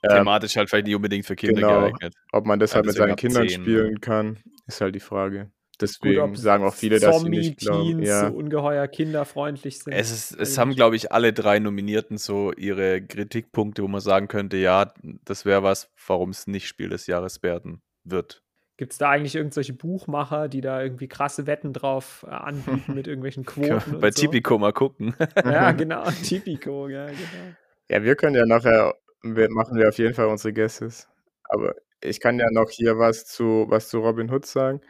[0.04, 2.14] Ähm, Thematisch halt vielleicht nicht unbedingt für Kinder genau, geeignet.
[2.32, 4.00] Ob man das ja, halt mit seinen Kindern 10, spielen ne?
[4.00, 5.52] kann, ist halt die Frage.
[5.80, 8.02] Deswegen Gut, sagen auch viele, dass sie nicht glauben.
[8.02, 8.30] Ja.
[8.30, 9.94] so ungeheuer kinderfreundlich sind.
[9.94, 14.28] Es, ist, es haben, glaube ich, alle drei Nominierten so ihre Kritikpunkte, wo man sagen
[14.28, 14.92] könnte, ja,
[15.24, 18.44] das wäre was, warum es nicht Spiel des Jahres werden wird.
[18.78, 23.08] Gibt es da eigentlich irgendwelche Buchmacher, die da irgendwie krasse Wetten drauf äh, anbieten mit
[23.08, 24.00] irgendwelchen Quoten?
[24.00, 24.22] Bei so?
[24.22, 25.16] Tipico mal gucken.
[25.44, 27.56] ja, genau, Tipico, ja, genau.
[27.90, 31.08] Ja, wir können ja nachher, wir machen wir auf jeden Fall unsere Guesses.
[31.50, 34.82] Aber ich kann ja noch hier was zu, was zu Robin Hood sagen.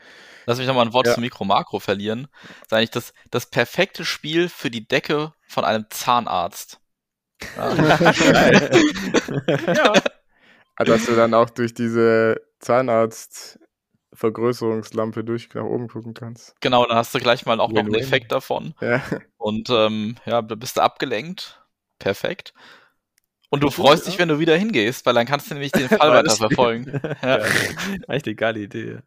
[0.45, 1.13] Lass mich nochmal ein Wort ja.
[1.13, 2.28] zu Mikro Makro verlieren.
[2.41, 6.82] Das ist eigentlich das, das perfekte Spiel für die Decke von einem Zahnarzt.
[7.56, 7.73] Ja.
[9.73, 9.93] ja.
[10.78, 13.60] Dass du dann auch durch diese Zahnarzt
[14.17, 16.60] Vergrößerungslampe durch nach oben gucken kannst.
[16.60, 18.73] Genau, dann hast du gleich mal auch noch einen Effekt davon.
[18.82, 19.01] Ja.
[19.38, 21.62] Und ähm, ja, da bist du abgelenkt.
[21.99, 22.53] Perfekt.
[23.49, 26.12] Und du freust dich, wenn du wieder hingehst, weil dann kannst du nämlich den Fall
[26.12, 26.99] weiter verfolgen.
[27.21, 27.38] ja.
[28.08, 28.99] Echt eine geile Idee.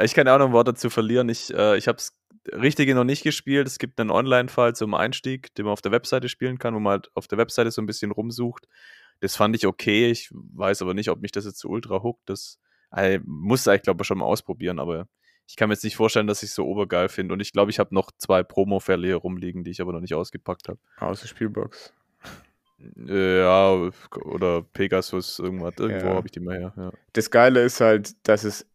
[0.00, 1.28] Ich kann auch noch ein Wort dazu verlieren.
[1.28, 2.16] Ich, äh, ich habe es
[2.52, 3.66] richtige noch nicht gespielt.
[3.66, 6.92] Es gibt einen Online-Fall zum Einstieg, den man auf der Webseite spielen kann, wo man
[6.92, 8.68] halt auf der Webseite so ein bisschen rumsucht.
[9.20, 10.10] Das fand ich okay.
[10.10, 12.22] Ich weiß aber nicht, ob mich das jetzt so ultra hookt.
[12.26, 12.60] Das
[12.92, 15.08] also, muss ich glaube ich schon mal ausprobieren, aber
[15.46, 17.34] ich kann mir jetzt nicht vorstellen, dass ich es so obergeil finde.
[17.34, 20.14] Und ich glaube, ich habe noch zwei Promo-Fälle hier rumliegen, die ich aber noch nicht
[20.14, 20.78] ausgepackt habe.
[20.98, 21.92] Außer Spielbox.
[22.96, 23.90] Ja,
[24.24, 25.74] oder Pegasus, irgendwas.
[25.78, 26.14] Irgendwo ja.
[26.14, 26.72] habe ich die mal her.
[26.76, 26.92] Ja.
[27.12, 28.66] Das Geile ist halt, dass es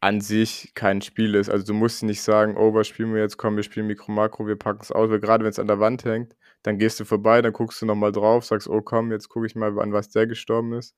[0.00, 1.48] an sich kein Spiel ist.
[1.48, 3.36] Also du musst nicht sagen, oh, was spielen wir jetzt?
[3.38, 5.10] Komm, wir spielen Mikro Makro, wir packen es aus.
[5.10, 7.86] Weil gerade wenn es an der Wand hängt, dann gehst du vorbei, dann guckst du
[7.86, 10.94] nochmal drauf, sagst, oh komm, jetzt gucke ich mal, an was der gestorben ist.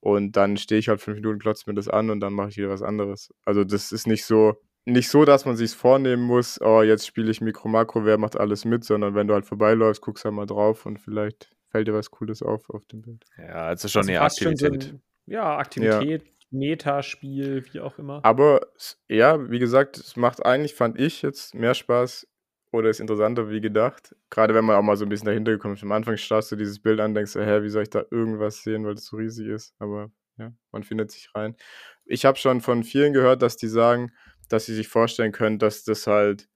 [0.00, 2.56] Und dann stehe ich halt fünf Minuten, klotze mir das an und dann mache ich
[2.56, 3.32] wieder was anderes.
[3.44, 4.54] Also das ist nicht so,
[4.84, 8.38] nicht so, dass man sich vornehmen muss, oh, jetzt spiele ich Mikro Makro, wer macht
[8.38, 11.94] alles mit, sondern wenn du halt vorbeiläufst, guckst halt mal drauf und vielleicht fällt dir
[11.94, 13.24] was Cooles auf auf dem Bild.
[13.36, 14.82] Ja, also schon also eine Aktivität.
[14.82, 16.30] So ein, ja, Aktivität, ja.
[16.50, 18.24] Metaspiel, wie auch immer.
[18.24, 18.60] Aber
[19.08, 22.28] ja, wie gesagt, es macht eigentlich, fand ich jetzt mehr Spaß,
[22.76, 24.14] oder ist interessanter wie gedacht.
[24.30, 25.82] Gerade wenn man auch mal so ein bisschen dahinter gekommen ist.
[25.82, 28.62] Am Anfang starrst du dieses Bild an, denkst du, hä, wie soll ich da irgendwas
[28.62, 29.74] sehen, weil es so riesig ist.
[29.78, 31.56] Aber ja, man findet sich rein.
[32.04, 34.12] Ich habe schon von vielen gehört, dass die sagen,
[34.48, 36.48] dass sie sich vorstellen können, dass das halt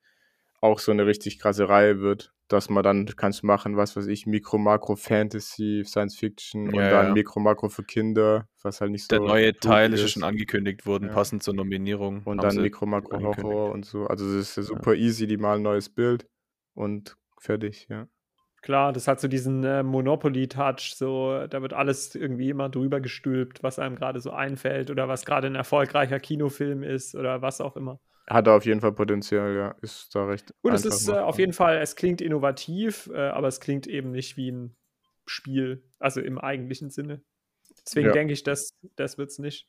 [0.61, 4.27] auch so eine richtig krasse Reihe wird, dass man dann kannst machen, was weiß ich,
[4.27, 7.15] Mikro, Makro, Fantasy, Science Fiction und Ja, dann ja.
[7.15, 11.09] Mikro, Makro für Kinder, was halt nicht so Der neue Teil ist schon angekündigt worden,
[11.09, 11.15] Ja.
[11.15, 12.23] passend zur Nominierung.
[12.25, 13.21] Und dann Mikro, Makro.
[13.21, 14.07] Horror und so.
[14.07, 16.27] Also es ist ja super easy, die malen ein neues Bild
[16.75, 18.09] und fertig, ja.
[18.63, 23.63] Klar, das hat so diesen äh, Monopoly-Touch, so, da wird alles irgendwie immer drüber gestülpt,
[23.63, 27.77] was einem gerade so einfällt oder was gerade ein erfolgreicher Kinofilm ist oder was auch
[27.77, 28.01] immer.
[28.31, 29.75] Hat auf jeden Fall Potenzial, ja.
[29.83, 30.55] Ist da recht.
[30.63, 34.13] Und es ist äh, auf jeden Fall, es klingt innovativ, äh, aber es klingt eben
[34.13, 34.77] nicht wie ein
[35.27, 37.23] Spiel, also im eigentlichen Sinne.
[37.85, 38.13] Deswegen Ja.
[38.13, 39.69] denke ich, das, das wird es nicht.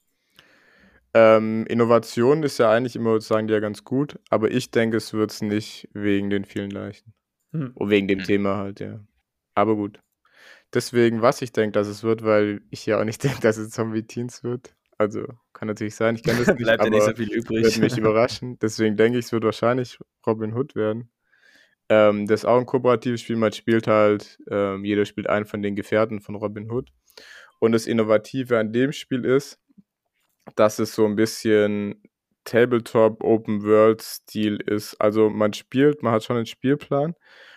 [1.14, 5.12] Ähm, Innovation ist ja eigentlich immer, sagen die ja ganz gut, aber ich denke, es
[5.12, 7.14] wird es nicht wegen den vielen Leichen.
[7.54, 7.72] Hm.
[7.76, 8.26] Und wegen dem Hm.
[8.26, 9.00] Thema halt, ja.
[9.56, 10.00] Aber gut.
[10.74, 13.72] Deswegen, was ich denke, dass es wird, weil ich ja auch nicht denke, dass es
[13.72, 14.76] Zombie Teens wird.
[15.02, 17.64] Also, kann natürlich sein, ich kenne das nicht, Bleibt ja nicht so aber viel übrig.
[17.64, 18.60] würde mich überraschen.
[18.60, 21.10] Deswegen denke ich, es wird wahrscheinlich Robin Hood werden.
[21.90, 23.36] Ähm, das ist auch ein kooperatives Spiel.
[23.36, 26.92] Man spielt halt, ähm, jeder spielt einen von den Gefährten von Robin Hood.
[27.58, 29.60] Und das Innovative an dem Spiel ist,
[30.56, 32.00] dass es so ein bisschen
[32.44, 34.96] Tabletop Open World Stil ist.
[35.02, 37.16] Also man spielt, man hat schon einen Spielplan,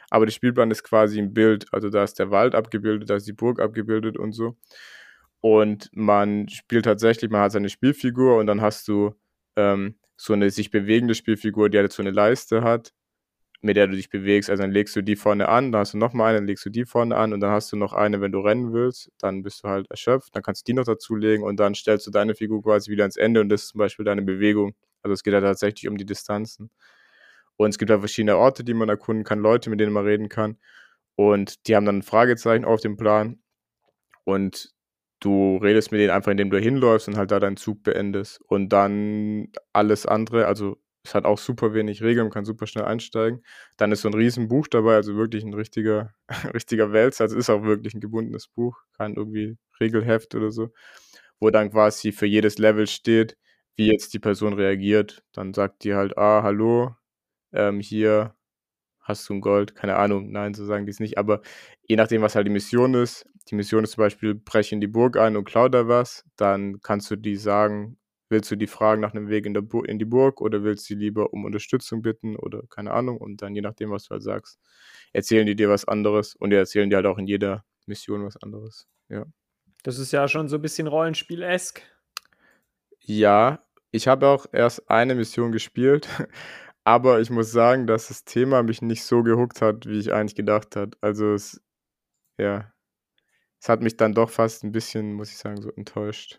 [0.09, 1.67] aber der Spielplan ist quasi ein Bild.
[1.73, 4.57] Also da ist der Wald abgebildet, da ist die Burg abgebildet und so.
[5.45, 9.15] Und man spielt tatsächlich, man hat seine Spielfigur und dann hast du
[9.57, 12.95] ähm, so eine sich bewegende Spielfigur, die halt so eine Leiste hat,
[13.61, 14.49] mit der du dich bewegst.
[14.49, 16.71] Also dann legst du die vorne an, dann hast du nochmal eine, dann legst du
[16.71, 19.65] die vorne an und dann hast du noch eine, wenn du rennen willst, dann bist
[19.65, 22.63] du halt erschöpft, dann kannst du die noch dazulegen und dann stellst du deine Figur
[22.63, 24.75] quasi wieder ans Ende und das ist zum Beispiel deine Bewegung.
[25.03, 26.71] Also es geht ja tatsächlich um die Distanzen.
[27.59, 30.31] Und es gibt halt verschiedene Orte, die man erkunden kann, Leute, mit denen man reden
[30.31, 30.57] kann.
[31.17, 33.41] Und die haben dann ein Fragezeichen auf dem Plan.
[34.25, 34.74] Und
[35.25, 38.41] du redest mit denen einfach, indem du hinläufst und halt da deinen Zug beendest.
[38.49, 42.85] Und dann alles andere, also es hat auch super wenig Regeln, man kann super schnell
[42.85, 43.43] einsteigen.
[43.77, 46.15] Dann ist so ein riesen Buch dabei, also wirklich ein richtiger,
[46.55, 47.25] richtiger Wälzer.
[47.25, 50.71] Also es ist auch wirklich ein gebundenes Buch, kein irgendwie Regelheft oder so,
[51.41, 53.37] wo dann quasi für jedes Level steht,
[53.77, 55.23] wie jetzt die Person reagiert.
[55.33, 56.97] Dann sagt die halt, ah, hallo,
[57.53, 58.35] ähm, hier
[59.01, 61.43] hast du ein Gold, keine Ahnung, nein, so sagen die es nicht, aber
[61.87, 64.87] je nachdem, was halt die Mission ist, die Mission ist zum Beispiel, breche in die
[64.87, 67.99] Burg ein und klau da was, dann kannst du die sagen,
[68.31, 71.33] willst du die fragen nach einem Weg in, in die Burg oder willst du lieber
[71.33, 74.59] um Unterstützung bitten oder keine Ahnung und dann je nachdem, was du halt sagst,
[75.13, 78.37] erzählen die dir was anderes und die erzählen dir halt auch in jeder Mission was
[78.43, 79.25] anderes, ja.
[79.83, 81.83] Das ist ja schon so ein bisschen Rollenspiel-esk.
[83.01, 86.09] Ja, ich habe auch erst eine Mission gespielt,
[86.85, 90.35] aber ich muss sagen, dass das Thema mich nicht so gehuckt hat, wie ich eigentlich
[90.35, 90.97] gedacht hat.
[91.03, 91.63] Also es,
[92.39, 92.74] ja,
[93.65, 96.39] es hat mich dann doch fast ein bisschen, muss ich sagen, so enttäuscht.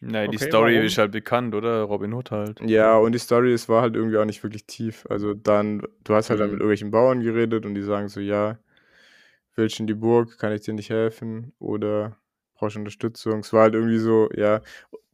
[0.00, 0.86] Nein, die Okay, Story warum?
[0.88, 1.82] ist halt bekannt, oder?
[1.82, 2.60] Robin Hood halt.
[2.60, 5.06] Ja, und die Story, es war halt irgendwie auch nicht wirklich tief.
[5.08, 6.54] Also dann, du hast halt dann Mhm.
[6.54, 8.58] mit irgendwelchen Bauern geredet und die sagen so, ja,
[9.54, 12.18] willst du in die Burg, kann ich dir nicht helfen oder
[12.54, 13.40] brauchst du Unterstützung?
[13.40, 14.60] Es war halt irgendwie so, ja.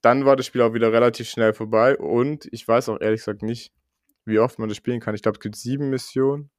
[0.01, 3.43] Dann war das Spiel auch wieder relativ schnell vorbei und ich weiß auch ehrlich gesagt
[3.43, 3.75] nicht,
[4.25, 5.15] wie oft man das spielen kann.
[5.15, 6.51] Ich glaube, es gibt sieben Missionen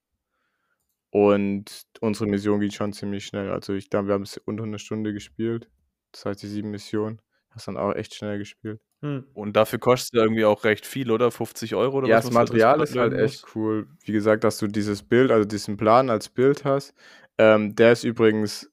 [1.12, 3.52] und unsere Mission geht schon ziemlich schnell.
[3.52, 5.69] Also ich glaube, wir haben es unter einer Stunde gespielt.
[6.13, 8.80] Das heißt, die sieben Missionen hast dann auch echt schnell gespielt.
[9.02, 9.26] Hm.
[9.34, 11.30] Und dafür kostet er irgendwie auch recht viel, oder?
[11.32, 13.88] 50 Euro oder Ja, was das Material Blatt ist halt lösen echt cool.
[14.06, 16.93] Wie gesagt, dass du dieses Bild, also diesen Plan als Bild hast.
[17.38, 18.71] Ähm, der ist übrigens,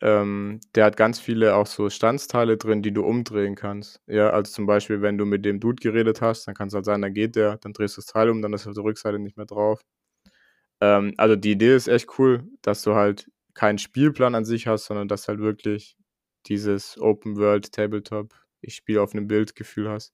[0.00, 4.00] ähm, der hat ganz viele auch so Standsteile drin, die du umdrehen kannst.
[4.06, 6.84] Ja, also zum Beispiel, wenn du mit dem Dude geredet hast, dann kann es halt
[6.84, 9.18] sein, dann geht der, dann drehst du das Teil um, dann ist auf der Rückseite
[9.18, 9.80] nicht mehr drauf.
[10.84, 14.84] Ähm, also die Idee ist echt cool, dass du halt keinen Spielplan an sich hast,
[14.86, 15.96] sondern dass halt wirklich
[16.46, 20.12] dieses Open World Tabletop, ich spiele auf einem Bild Gefühl hast.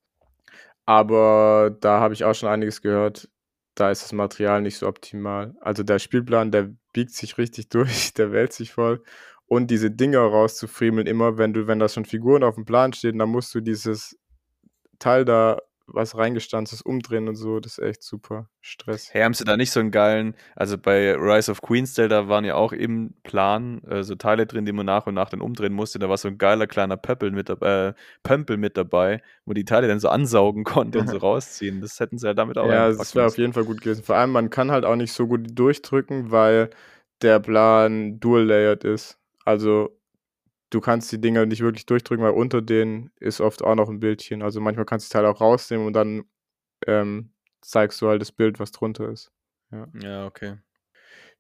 [0.86, 3.28] Aber da habe ich auch schon einiges gehört.
[3.74, 5.54] Da ist das Material nicht so optimal.
[5.60, 9.02] Also der Spielplan, der biegt sich richtig durch, der wälzt sich voll.
[9.46, 13.18] Und diese Dinger rauszufriemeln, immer wenn du, wenn da schon Figuren auf dem Plan stehen,
[13.18, 14.16] dann musst du dieses
[15.00, 15.58] Teil da,
[15.92, 17.60] was reingestanzt ist, umdrehen und so.
[17.60, 19.08] Das ist echt super Stress.
[19.12, 22.44] Hey, haben sie da nicht so einen geilen, also bei Rise of Queensdale, da waren
[22.44, 25.72] ja auch im Plan äh, so Teile drin, die man nach und nach dann umdrehen
[25.72, 25.98] musste.
[25.98, 29.88] Da war so ein geiler kleiner Pöppel mit, äh, Pömpel mit dabei, wo die Teile
[29.88, 31.80] dann so ansaugen konnte und so rausziehen.
[31.80, 34.04] Das hätten sie ja damit auch Ja, das wäre auf jeden Fall gut gewesen.
[34.04, 36.70] Vor allem, man kann halt auch nicht so gut durchdrücken, weil
[37.22, 39.18] der Plan dual-layered ist.
[39.44, 39.99] Also
[40.70, 44.00] du kannst die Dinger nicht wirklich durchdrücken, weil unter denen ist oft auch noch ein
[44.00, 44.42] Bildchen.
[44.42, 46.24] Also manchmal kannst du das Teil auch rausnehmen und dann
[46.86, 49.32] ähm, zeigst du halt das Bild, was drunter ist.
[49.70, 50.58] Ja, okay.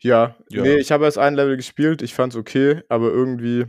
[0.00, 0.62] Ja, Ja.
[0.62, 3.66] nee, ich habe erst ein Level gespielt, ich fand's okay, aber irgendwie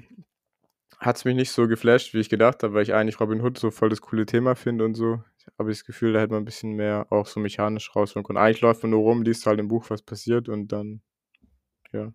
[0.99, 3.71] hat's mich nicht so geflasht, wie ich gedacht habe, weil ich eigentlich Robin Hood so
[3.71, 5.23] voll das coole Thema finde und so.
[5.57, 8.37] habe ich das Gefühl, da hätte man ein bisschen mehr auch so mechanisch rausholen können.
[8.37, 11.01] Eigentlich läuft man nur rum, liest halt im Buch, was passiert und dann,
[11.91, 12.13] ja.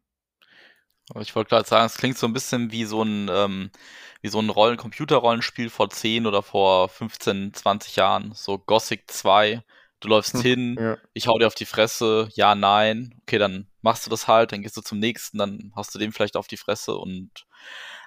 [1.21, 3.71] Ich wollte gerade sagen, es klingt so ein bisschen wie so ein, ähm,
[4.23, 8.33] wie so ein Rollen Computerrollenspiel vor 10 oder vor 15, 20 Jahren.
[8.35, 9.63] So Gothic 2.
[10.01, 10.99] Du läufst hm, hin, ja.
[11.15, 13.15] ich hau dir auf die Fresse, ja, nein.
[13.23, 16.13] Okay, dann machst du das halt, dann gehst du zum nächsten, dann hast du dem
[16.13, 17.47] vielleicht auf die Fresse und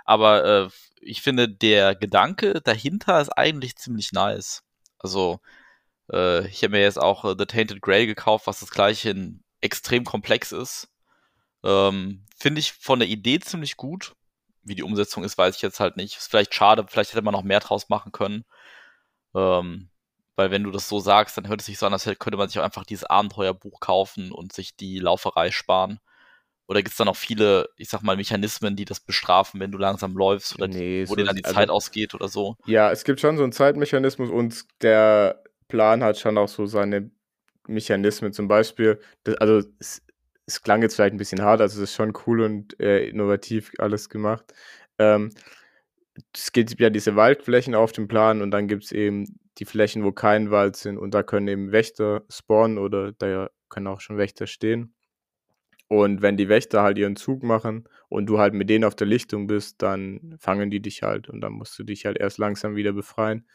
[0.09, 0.69] aber äh,
[1.01, 4.63] ich finde, der Gedanke dahinter ist eigentlich ziemlich nice.
[4.97, 5.39] Also,
[6.11, 9.43] äh, ich habe mir jetzt auch äh, The Tainted Grail gekauft, was das gleiche in
[9.61, 10.88] extrem komplex ist.
[11.63, 14.15] Ähm, finde ich von der Idee ziemlich gut.
[14.63, 16.17] Wie die Umsetzung ist, weiß ich jetzt halt nicht.
[16.17, 18.45] Ist vielleicht schade, vielleicht hätte man noch mehr draus machen können.
[19.35, 19.89] Ähm,
[20.35, 22.47] weil wenn du das so sagst, dann hört es sich so an, als könnte man
[22.47, 25.99] sich auch einfach dieses Abenteuerbuch kaufen und sich die Lauferei sparen.
[26.69, 29.79] Oder gibt es da noch viele, ich sag mal, Mechanismen, die das bestrafen, wenn du
[29.79, 32.57] langsam läufst oder nee, die, wo so dir dann die also, Zeit ausgeht oder so?
[32.67, 37.09] Ja, es gibt schon so einen Zeitmechanismus und der Plan hat schon auch so seine
[37.67, 38.33] Mechanismen.
[38.33, 40.03] Zum Beispiel, das, also es,
[40.49, 43.71] es, klang jetzt vielleicht ein bisschen hart, also es ist schon cool und äh, innovativ
[43.77, 44.53] alles gemacht.
[44.97, 45.31] Ähm,
[46.33, 50.03] es gibt ja diese Waldflächen auf dem Plan und dann gibt es eben die Flächen,
[50.03, 54.17] wo kein Wald sind und da können eben Wächter spawnen oder da können auch schon
[54.17, 54.93] Wächter stehen.
[55.87, 59.07] Und wenn die Wächter halt ihren Zug machen und du halt mit denen auf der
[59.07, 62.75] Lichtung bist, dann fangen die dich halt und dann musst du dich halt erst langsam
[62.75, 63.47] wieder befreien.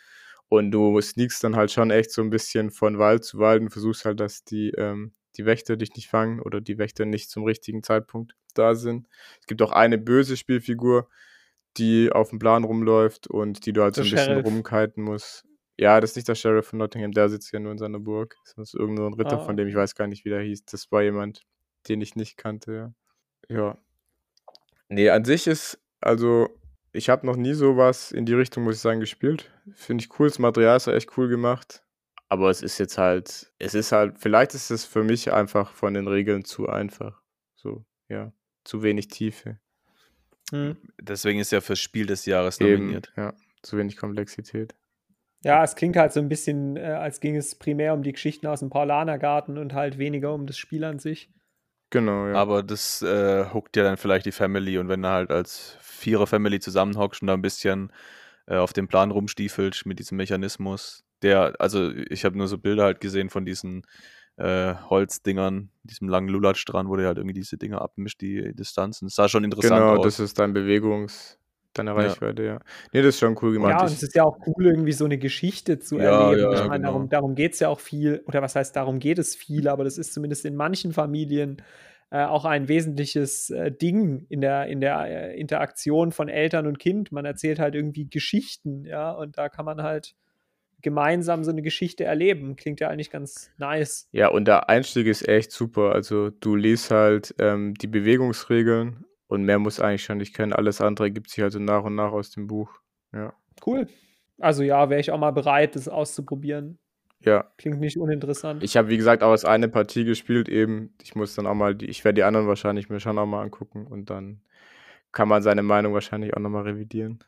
[0.48, 3.70] Und du sneakst dann halt schon echt so ein bisschen von Wald zu Wald und
[3.70, 7.44] versuchst halt, dass die, ähm, die Wächter dich nicht fangen oder die Wächter nicht zum
[7.44, 9.08] richtigen Zeitpunkt da sind.
[9.40, 11.08] Es gibt auch eine böse Spielfigur,
[11.76, 14.26] die auf dem Plan rumläuft und die du halt so ein Sheriff.
[14.26, 15.44] bisschen rumkiten musst.
[15.76, 18.36] Ja, das ist nicht der Sheriff von Nottingham, der sitzt ja nur in seiner Burg.
[18.56, 19.44] Das ist irgendein Ritter, ah.
[19.44, 20.66] von dem ich weiß gar nicht, wie der hieß.
[20.66, 21.42] Das war jemand,
[21.88, 22.94] den ich nicht kannte, ja.
[23.48, 23.78] Ja.
[24.88, 26.48] Nee, an sich ist, also,
[26.92, 29.50] ich habe noch nie sowas in die Richtung, muss ich sagen, gespielt.
[29.74, 31.82] Finde ich cool, das Material ist echt cool gemacht.
[32.28, 35.94] Aber es ist jetzt halt, es ist halt, vielleicht ist es für mich einfach von
[35.94, 37.22] den Regeln zu einfach.
[37.54, 38.32] So, ja,
[38.64, 39.58] zu wenig Tiefe.
[40.50, 40.76] Hm.
[41.00, 43.12] Deswegen ist ja fürs Spiel des Jahres nominiert.
[43.16, 44.74] Eben, ja, zu wenig Komplexität.
[45.42, 48.46] Ja, es klingt halt so ein bisschen, äh, als ging es primär um die Geschichten
[48.46, 51.30] aus dem Paulanergarten und halt weniger um das Spiel an sich.
[51.90, 52.34] Genau, ja.
[52.34, 56.60] Aber das äh, huckt ja dann vielleicht die Family und wenn du halt als Vierer-Family
[56.60, 57.92] zusammenhockst und da ein bisschen
[58.46, 62.84] äh, auf dem Plan rumstiefelt mit diesem Mechanismus, der, also ich habe nur so Bilder
[62.84, 63.82] halt gesehen von diesen
[64.36, 69.06] äh, Holzdingern, diesem langen Lulatsch dran, wo der halt irgendwie diese Dinger abmischt, die Distanzen.
[69.06, 69.94] Das sah schon interessant genau, aus.
[69.94, 71.38] Genau, das ist dein Bewegungs-
[71.74, 72.52] deine Reichweite, ja.
[72.52, 72.60] ja.
[72.92, 73.70] Nee, das ist schon cool gemacht.
[73.72, 76.52] Ja, und es ist ja auch cool, irgendwie so eine Geschichte zu ja, erleben.
[76.52, 76.92] Ja, ich meine, genau.
[76.92, 79.84] darum, darum geht es ja auch viel, oder was heißt, darum geht es viel, aber
[79.84, 81.62] das ist zumindest in manchen Familien
[82.10, 86.78] äh, auch ein wesentliches äh, Ding in der, in der äh, Interaktion von Eltern und
[86.78, 87.12] Kind.
[87.12, 90.14] Man erzählt halt irgendwie Geschichten, ja, und da kann man halt
[90.84, 92.54] gemeinsam so eine Geschichte erleben.
[92.54, 94.06] Klingt ja eigentlich ganz nice.
[94.12, 95.92] Ja, und der Einstieg ist echt super.
[95.92, 100.52] Also du liest halt ähm, die Bewegungsregeln und mehr muss eigentlich schon nicht können.
[100.52, 102.70] Alles andere gibt sich also nach und nach aus dem Buch.
[103.12, 103.34] Ja.
[103.66, 103.88] Cool.
[104.38, 106.78] Also ja, wäre ich auch mal bereit, das auszuprobieren.
[107.20, 107.50] Ja.
[107.56, 108.62] Klingt nicht uninteressant.
[108.62, 110.94] Ich habe, wie gesagt, auch als eine Partie gespielt eben.
[111.02, 113.42] Ich muss dann auch mal, die, ich werde die anderen wahrscheinlich mir schon auch mal
[113.42, 114.42] angucken und dann
[115.12, 117.20] kann man seine Meinung wahrscheinlich auch nochmal revidieren.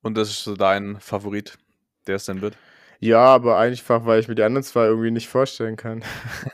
[0.00, 1.58] Und das ist so dein Favorit,
[2.06, 2.56] der es dann wird?
[2.98, 6.02] Ja, aber einfach, weil ich mir die anderen zwei irgendwie nicht vorstellen kann.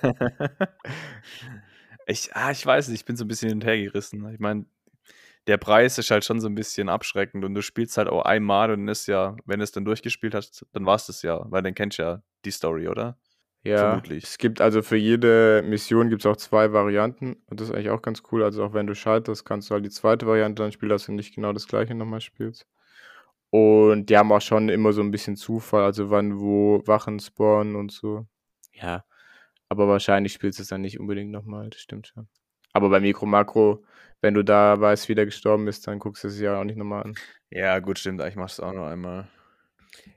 [2.06, 4.28] Ich, ah, ich weiß nicht, ich bin so ein bisschen hinterhergerissen.
[4.32, 4.66] Ich meine,
[5.46, 8.70] der Preis ist halt schon so ein bisschen abschreckend und du spielst halt auch einmal
[8.70, 11.62] und ist ja, wenn du es dann durchgespielt hast, dann war es das ja, weil
[11.62, 13.18] dann kennst du ja die Story, oder?
[13.64, 14.24] Ja, Vermutlich.
[14.24, 17.90] es gibt also für jede Mission gibt es auch zwei Varianten und das ist eigentlich
[17.90, 18.42] auch ganz cool.
[18.42, 21.12] Also auch wenn du scheiterst, kannst du halt die zweite Variante dann spielen, dass du
[21.12, 22.66] nicht genau das gleiche nochmal spielst.
[23.54, 27.76] Und die haben auch schon immer so ein bisschen Zufall, also wann wo Wachen spawnen
[27.76, 28.26] und so.
[28.72, 29.04] Ja,
[29.68, 32.28] aber wahrscheinlich spielst du es dann nicht unbedingt nochmal, das stimmt schon.
[32.72, 33.84] Aber bei Mikro Makro,
[34.22, 36.78] wenn du da weißt, wie der gestorben ist, dann guckst du es ja auch nicht
[36.78, 37.14] nochmal an.
[37.50, 38.22] Ja, gut, stimmt.
[38.22, 39.28] Ich mach's auch noch einmal.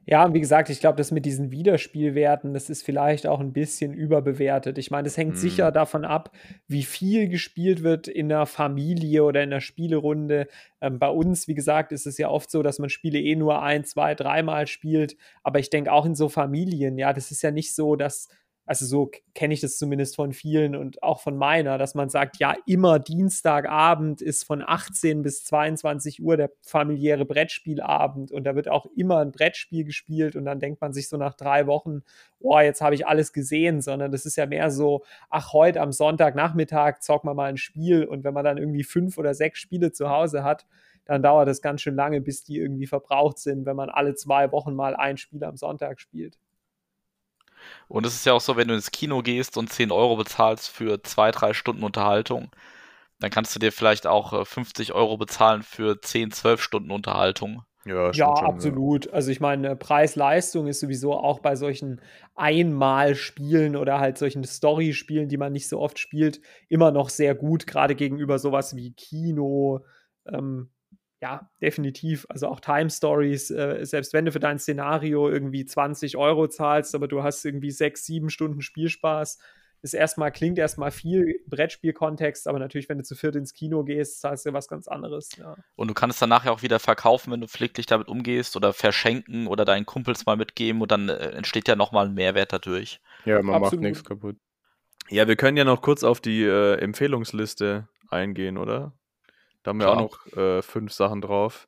[0.08, 3.54] Ja, und wie gesagt, ich glaube, das mit diesen Wiederspielwerten, das ist vielleicht auch ein
[3.54, 4.78] bisschen überbewertet.
[4.78, 5.38] Ich meine, das hängt mm.
[5.38, 6.32] sicher davon ab,
[6.68, 10.48] wie viel gespielt wird in der Familie oder in der Spielerunde.
[10.80, 13.64] Ähm, bei uns, wie gesagt, ist es ja oft so, dass man Spiele eh nur
[13.64, 15.18] ein, zwei, dreimal spielt.
[15.42, 18.30] Aber ich denke auch in so Familien, ja, das ist ja nicht so, dass
[18.66, 22.40] also so kenne ich das zumindest von vielen und auch von meiner, dass man sagt,
[22.40, 28.68] ja, immer Dienstagabend ist von 18 bis 22 Uhr der familiäre Brettspielabend und da wird
[28.68, 32.02] auch immer ein Brettspiel gespielt und dann denkt man sich so nach drei Wochen,
[32.40, 35.92] boah, jetzt habe ich alles gesehen, sondern das ist ja mehr so, ach, heute am
[35.92, 39.92] Sonntagnachmittag zocken wir mal ein Spiel und wenn man dann irgendwie fünf oder sechs Spiele
[39.92, 40.66] zu Hause hat,
[41.06, 44.52] dann dauert es ganz schön lange, bis die irgendwie verbraucht sind, wenn man alle zwei
[44.52, 46.40] Wochen mal ein Spiel am Sonntag spielt.
[47.88, 50.70] Und es ist ja auch so, wenn du ins Kino gehst und 10 Euro bezahlst
[50.70, 52.52] für zwei, drei Stunden Unterhaltung,
[53.20, 57.64] dann kannst du dir vielleicht auch 50 äh, Euro bezahlen für 10, 12 Stunden Unterhaltung.
[57.86, 59.06] Ja, ja absolut.
[59.06, 59.14] Ja.
[59.14, 62.02] Also ich meine, Preis-Leistung ist sowieso auch bei solchen
[62.34, 67.68] Einmalspielen oder halt solchen Story-Spielen, die man nicht so oft spielt, immer noch sehr gut,
[67.68, 69.86] gerade gegenüber sowas wie Kino.
[70.28, 70.72] Ähm,
[71.22, 72.26] ja, definitiv.
[72.30, 76.94] Also auch Time Stories, äh, selbst wenn du für dein Szenario irgendwie 20 Euro zahlst,
[76.96, 79.40] aber du hast irgendwie sechs, sieben Stunden Spielspaß,
[79.82, 84.20] ist erstmal, klingt erstmal viel Brettspiel-Kontext, aber natürlich, wenn du zu viert ins Kino gehst,
[84.20, 85.30] zahlst du was ganz anderes.
[85.38, 85.56] Ja.
[85.76, 89.46] Und du kannst dann nachher auch wieder verkaufen, wenn du pfleglich damit umgehst oder verschenken
[89.46, 93.00] oder deinen Kumpels mal mitgeben und dann äh, entsteht ja nochmal ein Mehrwert dadurch.
[93.26, 93.74] Ja, man Absolut.
[93.74, 94.38] macht nichts kaputt.
[95.10, 98.94] Ja, wir können ja noch kurz auf die äh, Empfehlungsliste eingehen, oder?
[99.66, 99.98] Da haben wir Klar.
[99.98, 101.68] auch noch äh, fünf Sachen drauf.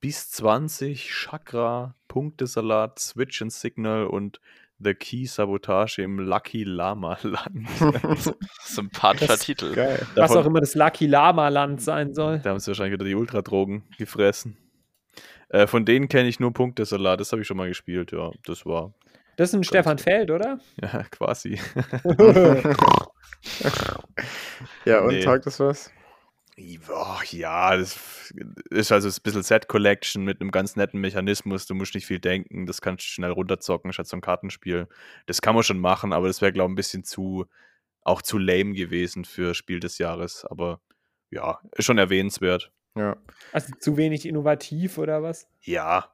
[0.00, 4.40] Bis 20, Chakra, Punktesalat, Switch and Signal und
[4.80, 7.68] The Key Sabotage im Lucky Lama Land.
[8.64, 9.72] Sympathischer Titel.
[9.72, 10.04] Geil.
[10.16, 12.40] Was auch immer das Lucky Lama Land sein soll.
[12.40, 14.56] Da haben sie wahrscheinlich wieder die Ultradrogen gefressen.
[15.48, 17.20] Äh, von denen kenne ich nur Punktesalat.
[17.20, 18.10] Das habe ich schon mal gespielt.
[18.10, 18.94] Ja, das war.
[19.36, 20.58] Das ist ein Stefan Feld, oder?
[20.82, 21.60] Ja, quasi.
[24.84, 25.20] ja, und nee.
[25.20, 25.92] taugt das was?
[26.90, 28.32] Oh, ja, das
[28.70, 31.66] ist also ein bisschen Set Collection mit einem ganz netten Mechanismus.
[31.66, 34.88] Du musst nicht viel denken, das kannst du schnell runterzocken statt so ein Kartenspiel.
[35.26, 37.46] Das kann man schon machen, aber das wäre, glaube ich, ein bisschen zu,
[38.02, 40.44] auch zu lame gewesen für Spiel des Jahres.
[40.44, 40.80] Aber
[41.30, 42.72] ja, ist schon erwähnenswert.
[42.96, 43.16] Ja.
[43.52, 45.46] Also zu wenig innovativ oder was?
[45.60, 46.12] Ja,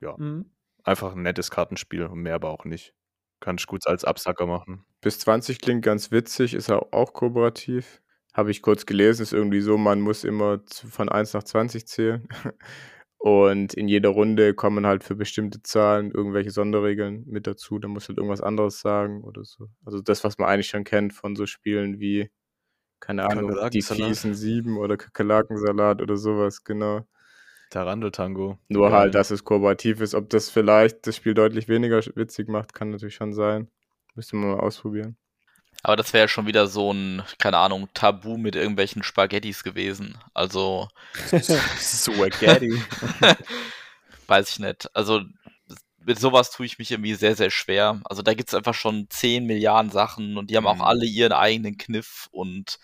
[0.00, 0.16] ja.
[0.16, 0.50] Mhm.
[0.84, 2.94] Einfach ein nettes Kartenspiel und mehr aber auch nicht.
[3.40, 4.86] Kannst gut als Absacker machen.
[5.00, 8.01] Bis 20 klingt ganz witzig, ist er auch kooperativ
[8.32, 12.28] habe ich kurz gelesen, ist irgendwie so, man muss immer von 1 nach 20 zählen.
[13.18, 17.78] Und in jeder Runde kommen halt für bestimmte Zahlen irgendwelche Sonderregeln mit dazu.
[17.78, 19.68] Da muss halt irgendwas anderes sagen oder so.
[19.84, 22.32] Also das, was man eigentlich schon kennt von so Spielen wie,
[22.98, 27.06] keine Ahnung, die fiesen Sieben oder Kakerlakensalat oder sowas, genau.
[27.70, 28.58] Tarandeltango.
[28.68, 28.98] Nur Geil.
[28.98, 30.16] halt, dass es kooperativ ist.
[30.16, 33.68] Ob das vielleicht das Spiel deutlich weniger witzig macht, kann natürlich schon sein.
[34.16, 35.16] Müsste man mal ausprobieren.
[35.82, 40.18] Aber das wäre ja schon wieder so ein, keine Ahnung, Tabu mit irgendwelchen Spaghettis gewesen.
[40.34, 40.88] Also.
[41.32, 42.80] Spaghetti.
[44.28, 44.94] weiß ich nicht.
[44.94, 45.22] Also
[46.04, 48.00] mit sowas tue ich mich irgendwie sehr, sehr schwer.
[48.04, 50.82] Also da gibt es einfach schon 10 Milliarden Sachen und die haben auch mhm.
[50.82, 52.78] alle ihren eigenen Kniff und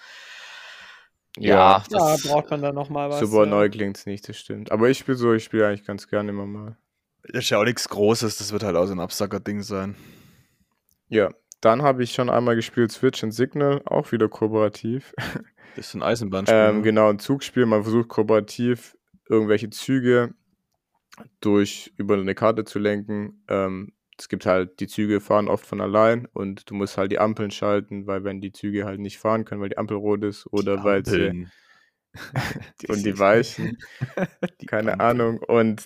[1.36, 3.20] ja, ja, braucht man da nochmal was.
[3.20, 3.50] Super ja.
[3.50, 4.72] neu klingt es nicht, das stimmt.
[4.72, 6.76] Aber ich spiele so, ich spiele eigentlich ganz gerne immer mal.
[7.22, 9.94] Das ist ja auch nichts Großes, das wird halt auch so ein Absacker-Ding sein.
[11.08, 11.30] Ja,
[11.60, 15.14] dann habe ich schon einmal gespielt Switch and Signal, auch wieder kooperativ.
[15.76, 16.58] Das ist ein Eisenbahnspiel.
[16.58, 16.82] ähm, ne?
[16.82, 17.64] genau, ein Zugspiel.
[17.64, 18.96] Man versucht kooperativ
[19.28, 20.34] irgendwelche Züge
[21.40, 23.44] durch über eine Karte zu lenken.
[23.46, 27.20] Ähm, es gibt halt, die Züge fahren oft von allein und du musst halt die
[27.20, 30.46] Ampeln schalten, weil wenn die Züge halt nicht fahren können, weil die Ampel rot ist
[30.50, 31.46] oder weil sie
[32.88, 33.78] und die Weichen,
[34.60, 35.06] die keine Ampel.
[35.06, 35.84] Ahnung und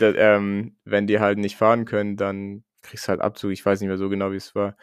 [0.00, 3.52] ähm, wenn die halt nicht fahren können, dann kriegst du halt Abzug.
[3.52, 4.76] Ich weiß nicht mehr so genau, wie es war.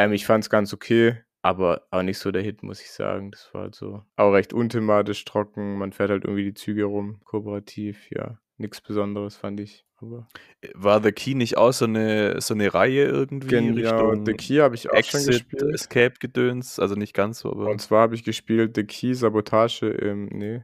[0.00, 3.30] Ähm, ich fand es ganz okay, aber auch nicht so der Hit, muss ich sagen.
[3.30, 5.76] Das war halt so auch recht unthematisch, trocken.
[5.76, 8.38] Man fährt halt irgendwie die Züge rum, kooperativ, ja.
[8.56, 9.86] Nichts Besonderes, fand ich.
[9.96, 10.26] Aber
[10.74, 13.48] war The Key nicht auch so eine, so eine Reihe irgendwie?
[13.48, 15.74] Genau, The Key habe ich auch Exit, schon gespielt.
[15.74, 17.68] Escape-Gedöns, also nicht ganz so, aber.
[17.68, 20.62] Und zwar habe ich gespielt The Key, Sabotage im, nee,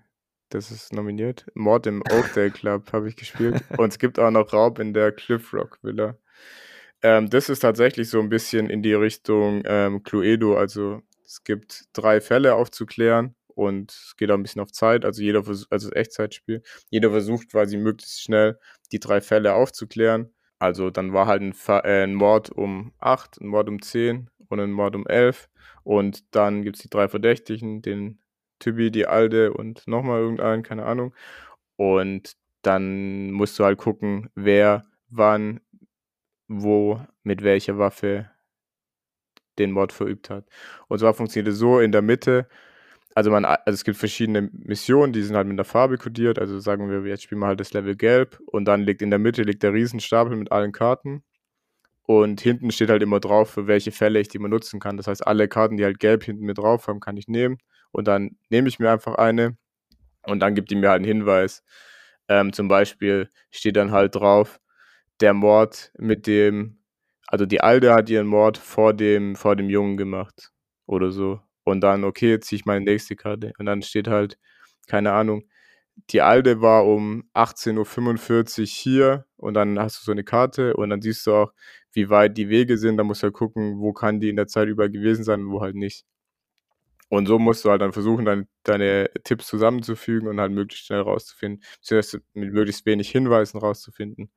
[0.48, 1.46] das ist nominiert.
[1.54, 3.62] Mord im Oakdale Club habe ich gespielt.
[3.78, 6.16] Und es gibt auch noch Raub in der Cliff Rock Villa.
[7.06, 10.56] Ähm, das ist tatsächlich so ein bisschen in die Richtung ähm, Cluedo.
[10.56, 15.04] Also es gibt drei Fälle aufzuklären und es geht auch ein bisschen auf Zeit.
[15.04, 16.64] Also jeder versucht, also Echtzeitspiel.
[16.90, 18.58] Jeder versucht quasi möglichst schnell
[18.90, 20.34] die drei Fälle aufzuklären.
[20.58, 21.54] Also dann war halt ein,
[21.84, 25.48] äh, ein Mord um 8, ein Mord um 10 und ein Mord um 11.
[25.84, 28.18] Und dann gibt es die drei Verdächtigen, den
[28.58, 31.14] Typi, die Alde und nochmal irgendeinen, keine Ahnung.
[31.76, 35.60] Und dann musst du halt gucken, wer wann
[36.48, 38.30] wo mit welcher Waffe
[39.58, 40.46] den Mord verübt hat.
[40.88, 42.48] Und zwar funktioniert es so in der Mitte,
[43.14, 46.58] also man, also es gibt verschiedene Missionen, die sind halt mit der Farbe kodiert, also
[46.60, 49.42] sagen wir, jetzt spielen wir halt das Level gelb und dann liegt in der Mitte
[49.42, 51.24] liegt der Riesenstapel mit allen Karten
[52.02, 54.98] und hinten steht halt immer drauf, für welche Fälle ich die mal nutzen kann.
[54.98, 57.58] Das heißt, alle Karten, die halt gelb hinten mit drauf haben, kann ich nehmen
[57.90, 59.56] und dann nehme ich mir einfach eine
[60.24, 61.64] und dann gibt die mir halt einen Hinweis.
[62.28, 64.60] Ähm, zum Beispiel steht dann halt drauf,
[65.20, 66.78] der Mord mit dem,
[67.26, 70.52] also die Alde hat ihren Mord vor dem, vor dem Jungen gemacht
[70.86, 71.40] oder so.
[71.64, 73.52] Und dann, okay, ziehe ich meine nächste Karte.
[73.58, 74.38] Und dann steht halt,
[74.86, 75.44] keine Ahnung,
[76.10, 80.90] die alte war um 18.45 Uhr hier und dann hast du so eine Karte und
[80.90, 81.52] dann siehst du auch,
[81.92, 82.98] wie weit die Wege sind.
[82.98, 85.50] Da musst du ja gucken, wo kann die in der Zeit über gewesen sein und
[85.52, 86.04] wo halt nicht.
[87.08, 91.00] Und so musst du halt dann versuchen, deine, deine Tipps zusammenzufügen und halt möglichst schnell
[91.00, 94.30] rauszufinden, beziehungsweise mit möglichst wenig Hinweisen rauszufinden,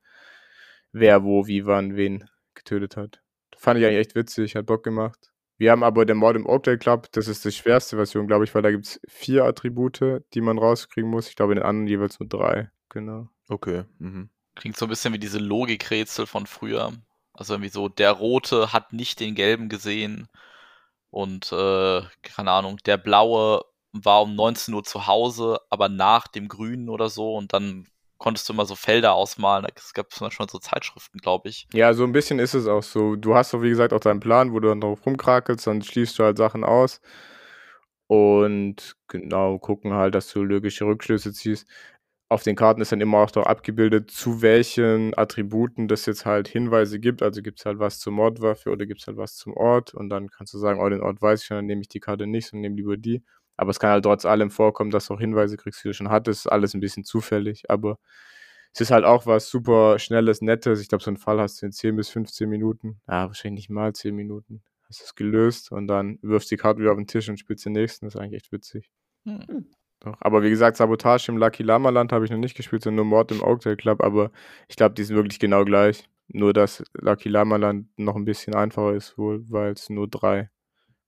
[0.92, 3.20] wer wo, wie, wann, wen getötet hat.
[3.56, 5.30] Fand ich eigentlich echt witzig, hat Bock gemacht.
[5.58, 8.54] Wir haben aber den Mord im Oakdale Club, das ist die schwerste Version, glaube ich,
[8.54, 11.28] weil da gibt es vier Attribute, die man rauskriegen muss.
[11.28, 12.70] Ich glaube, in den anderen jeweils nur drei.
[12.88, 13.28] Genau.
[13.48, 13.84] Okay.
[13.98, 14.30] Mhm.
[14.54, 16.92] Klingt so ein bisschen wie diese Logikrätsel von früher.
[17.34, 20.28] Also irgendwie so, der Rote hat nicht den Gelben gesehen
[21.10, 23.62] und äh, keine Ahnung, der Blaue
[23.92, 27.86] war um 19 Uhr zu Hause, aber nach dem Grünen oder so und dann
[28.20, 29.66] konntest du immer so Felder ausmalen.
[29.74, 31.66] Es gab Beispiel so Zeitschriften, glaube ich.
[31.72, 33.16] Ja, so ein bisschen ist es auch so.
[33.16, 36.18] Du hast doch, wie gesagt, auch deinen Plan, wo du dann drauf rumkrakelst, dann schließt
[36.18, 37.00] du halt Sachen aus
[38.06, 41.66] und genau gucken halt, dass du logische Rückschlüsse ziehst.
[42.28, 46.46] Auf den Karten ist dann immer auch noch abgebildet, zu welchen Attributen das jetzt halt
[46.46, 47.22] Hinweise gibt.
[47.22, 50.10] Also gibt es halt was zur Mordwaffe oder gibt es halt was zum Ort und
[50.10, 52.26] dann kannst du sagen, oh, den Ort weiß ich schon, dann nehme ich die Karte
[52.26, 53.22] nicht und nehme lieber die.
[53.60, 56.08] Aber es kann halt trotz allem vorkommen, dass du auch Hinweise kriegst, die du schon
[56.08, 56.50] hattest.
[56.50, 57.98] Alles ein bisschen zufällig, aber
[58.72, 60.80] es ist halt auch was super Schnelles, Nettes.
[60.80, 63.02] Ich glaube, so einen Fall hast du in 10 bis 15 Minuten.
[63.06, 64.62] Ja, wahrscheinlich nicht mal 10 Minuten.
[64.88, 67.74] Hast es gelöst und dann wirfst die Karte wieder auf den Tisch und spielst den
[67.74, 68.06] nächsten.
[68.06, 68.90] Das ist eigentlich echt witzig.
[69.26, 69.66] Hm.
[70.00, 70.16] Doch.
[70.20, 73.18] Aber wie gesagt, Sabotage im Lucky Lama Land habe ich noch nicht gespielt, sondern nur
[73.18, 74.02] Mord im Oakdale Club.
[74.02, 74.30] Aber
[74.68, 76.08] ich glaube, die sind wirklich genau gleich.
[76.28, 80.48] Nur, dass Lucky Lama Land noch ein bisschen einfacher ist, wohl, weil es nur drei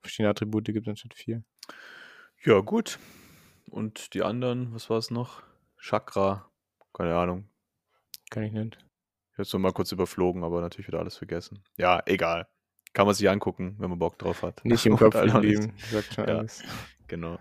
[0.03, 1.43] verschiedene Attribute gibt anstatt vier.
[2.45, 2.99] Ja, gut.
[3.71, 5.43] Und die anderen, was war es noch?
[5.79, 6.51] Chakra,
[6.93, 7.49] keine Ahnung.
[8.31, 8.79] Kann ich nicht.
[9.31, 11.63] Ich habe es nur mal kurz überflogen, aber natürlich wieder alles vergessen.
[11.77, 12.49] Ja, egal.
[12.95, 14.65] Kann man sich angucken, wenn man Bock drauf hat.
[14.65, 16.65] Nicht im Kopf geblieben, sagt schon ja, alles.
[17.07, 17.39] Genau.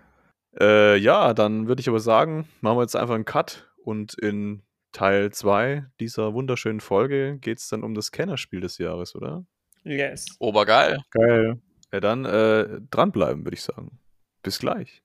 [0.60, 4.62] Äh, ja, dann würde ich aber sagen, machen wir jetzt einfach einen Cut und in
[4.92, 9.44] Teil 2 dieser wunderschönen Folge geht es dann um das Kennerspiel des Jahres, oder?
[9.82, 10.26] Yes.
[10.38, 11.02] Obergeil.
[11.10, 11.60] Geil.
[11.92, 13.98] Ja, dann äh, dranbleiben, würde ich sagen.
[14.42, 15.01] Bis gleich.